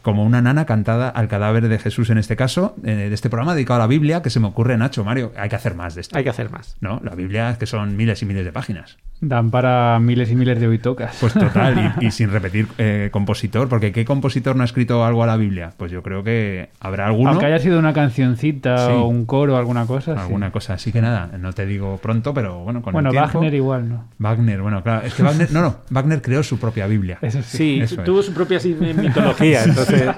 Como 0.02 0.24
una 0.24 0.42
nana 0.42 0.66
cantada 0.66 1.08
al 1.08 1.28
cadáver 1.28 1.68
de 1.68 1.78
Jesús 1.78 2.10
en 2.10 2.18
este 2.18 2.34
caso, 2.34 2.74
eh, 2.84 2.90
de 3.08 3.14
este 3.14 3.28
programa 3.30 3.54
dedicado 3.54 3.80
a 3.80 3.84
la 3.84 3.86
Biblia, 3.88 4.20
que 4.22 4.30
se 4.30 4.40
me 4.40 4.48
ocurre, 4.48 4.76
Nacho, 4.76 5.04
Mario, 5.04 5.30
hay 5.36 5.48
que 5.48 5.54
hacer 5.56 5.74
más 5.76 5.94
de 5.94 6.00
esto. 6.00 6.18
Hay 6.18 6.24
que 6.24 6.30
hacer 6.30 6.50
más. 6.50 6.76
¿no? 6.80 7.00
La 7.04 7.14
Biblia 7.14 7.50
es 7.50 7.58
que 7.58 7.66
son 7.66 7.96
miles 7.96 8.20
y 8.22 8.26
miles 8.26 8.44
de 8.44 8.50
páginas. 8.52 8.98
Dan 9.20 9.50
para 9.50 9.98
miles 10.00 10.30
y 10.30 10.36
miles 10.36 10.60
de 10.60 10.66
oitocas. 10.68 11.16
Pues 11.20 11.34
total, 11.34 11.94
y, 12.00 12.06
y 12.06 12.10
sin 12.10 12.30
repetir 12.30 12.66
eh, 12.78 13.08
compositor, 13.12 13.68
porque 13.68 13.90
¿qué 13.92 14.04
compositor 14.04 14.54
no 14.56 14.62
ha 14.62 14.66
escrito 14.66 15.04
algo 15.04 15.22
a 15.22 15.26
la 15.26 15.36
Biblia? 15.36 15.72
Pues 15.76 15.90
yo 15.90 16.02
creo 16.02 16.22
que 16.22 16.68
habrá 16.80 17.06
alguno. 17.06 17.30
Aunque 17.30 17.46
haya 17.46 17.58
sido 17.58 17.78
una 17.78 17.92
cancioncita 17.92 18.86
Sí. 18.88 18.92
o 18.92 19.06
un 19.06 19.24
coro 19.24 19.54
o 19.54 19.56
alguna 19.56 19.86
cosa. 19.86 20.14
sí. 20.14 20.20
Alguna 20.20 20.50
cosa, 20.52 20.74
así 20.74 20.92
que 20.92 21.00
nada, 21.00 21.30
no 21.38 21.52
te 21.52 21.64
digo 21.66 21.75
pronto, 22.00 22.34
pero 22.34 22.58
bueno, 22.60 22.82
con 22.82 22.92
Bueno, 22.92 23.10
el 23.10 23.14
tiempo... 23.14 23.38
Wagner 23.38 23.54
igual, 23.54 23.88
¿no? 23.88 24.08
Wagner, 24.18 24.62
bueno, 24.62 24.82
claro, 24.82 25.06
es 25.06 25.14
que 25.14 25.22
Wagner, 25.22 25.52
no, 25.52 25.62
no, 25.62 25.76
Wagner 25.90 26.22
creó 26.22 26.42
su 26.42 26.58
propia 26.58 26.86
Biblia. 26.86 27.18
Eso 27.22 27.42
sí. 27.42 27.56
Sí, 27.56 27.80
eso 27.80 27.96
tuvo 28.02 28.20
es. 28.20 28.26
su 28.26 28.32
propia 28.32 28.58
mitología, 28.96 29.64
entonces... 29.64 30.10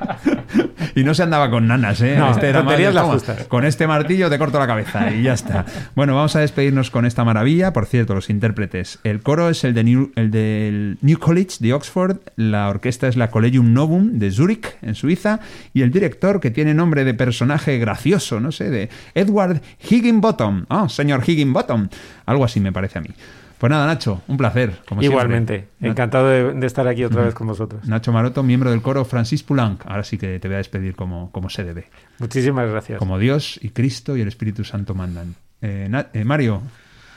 y 0.99 1.05
no 1.05 1.15
se 1.15 1.23
andaba 1.23 1.49
con 1.51 1.69
nanas, 1.69 2.01
¿eh? 2.01 2.17
No, 2.19 2.37
era 2.39 2.63
las 2.63 3.03
"Toma, 3.03 3.15
justas". 3.15 3.45
Con 3.47 3.65
este 3.65 3.87
martillo 3.87 4.29
te 4.29 4.39
corto 4.39 4.59
la 4.59 4.67
cabeza 4.67 5.13
y 5.13 5.23
ya 5.23 5.35
está. 5.35 5.65
Bueno, 5.95 6.15
vamos 6.17 6.35
a 6.35 6.41
despedirnos 6.41 6.91
con 6.91 7.07
esta 7.07 7.25
maravilla. 7.25 7.73
Por 7.73 7.87
cierto, 7.87 8.15
los 8.15 8.31
intérpretes. 8.31 8.99
El 9.05 9.21
coro 9.21 9.49
es 9.49 9.63
el, 9.65 9.75
de 9.75 9.85
New, 9.85 10.13
el 10.17 10.31
del 10.31 10.99
New 11.03 11.19
College 11.19 11.57
de 11.61 11.73
Oxford, 11.73 12.19
la 12.37 12.69
orquesta 12.69 13.07
es 13.07 13.17
la 13.17 13.31
Collegium 13.31 13.73
Novum 13.73 14.19
de 14.19 14.31
Zurich, 14.31 14.77
en 14.83 14.95
Suiza, 14.95 15.41
y 15.73 15.83
el 15.83 15.91
director, 15.93 16.41
que 16.41 16.51
tiene 16.51 16.75
nombre 16.75 17.05
de 17.05 17.15
personaje 17.15 17.79
gracioso, 17.79 18.41
no 18.41 18.51
sé, 18.51 18.71
de 18.71 18.89
Edward 19.15 19.61
Higginbottom. 19.89 20.67
Ah, 20.69 20.89
señor 20.89 21.23
Higginbottom. 21.27 21.89
Algo 22.27 22.45
así 22.45 22.61
me 22.61 22.73
parece 22.73 22.99
a 22.99 23.03
mí. 23.03 23.11
Pues 23.59 23.71
nada, 23.71 23.87
Nacho, 23.87 24.23
un 24.29 24.37
placer. 24.37 24.79
Como 24.89 25.01
siempre. 25.01 25.07
Igualmente, 25.07 25.69
encantado 25.81 26.29
de, 26.29 26.53
de 26.55 26.67
estar 26.67 26.87
aquí 26.87 27.05
otra 27.05 27.23
vez 27.25 27.35
con 27.35 27.47
vosotros. 27.49 27.87
Nacho 27.89 28.13
Maroto, 28.13 28.43
miembro 28.43 28.71
del 28.71 28.83
coro 28.83 29.05
Francis 29.05 29.43
Poulenc. 29.43 29.85
Ahora 29.87 30.05
sí 30.05 30.17
que 30.17 30.39
te 30.39 30.49
voy 30.49 30.55
a 30.55 30.59
despedir 30.59 30.95
como, 30.95 31.31
como 31.33 31.51
se 31.51 31.65
debe. 31.65 31.89
Muchísimas 32.19 32.71
gracias. 32.71 32.99
Como 32.99 33.19
Dios 33.19 33.59
y 33.63 33.71
Cristo 33.71 34.17
y 34.17 34.21
el 34.21 34.29
Espíritu 34.29 34.65
Santo 34.65 34.95
mandan. 34.95 35.35
Eh, 35.61 35.91
eh, 36.13 36.25
Mario, 36.25 36.63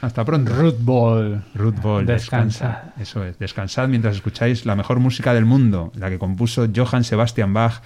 hasta 0.00 0.24
pronto. 0.24 0.52
Root 0.54 0.78
Ball. 0.80 1.44
Ruth 1.54 1.80
Ball, 1.80 2.06
Descansad. 2.06 2.68
descansa. 2.70 2.94
Eso 3.00 3.24
es, 3.24 3.38
descansad 3.38 3.86
mientras 3.88 4.16
escucháis 4.16 4.66
la 4.66 4.74
mejor 4.74 4.98
música 4.98 5.32
del 5.32 5.44
mundo, 5.44 5.92
la 5.94 6.10
que 6.10 6.18
compuso 6.18 6.66
Johann 6.74 7.04
Sebastian 7.04 7.54
Bach 7.54 7.82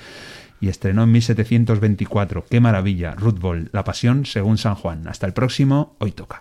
y 0.59 0.69
estrenó 0.69 1.03
en 1.03 1.13
1724. 1.13 2.47
¡Qué 2.49 2.61
maravilla! 2.61 3.15
Ruth 3.15 3.39
Ball, 3.39 3.69
la 3.73 3.85
pasión 3.85 4.25
según 4.25 4.57
San 4.57 4.77
Juan. 4.77 5.07
Hasta 5.09 5.27
el 5.27 5.35
próximo, 5.35 5.95
hoy 5.99 6.13
toca. 6.13 6.41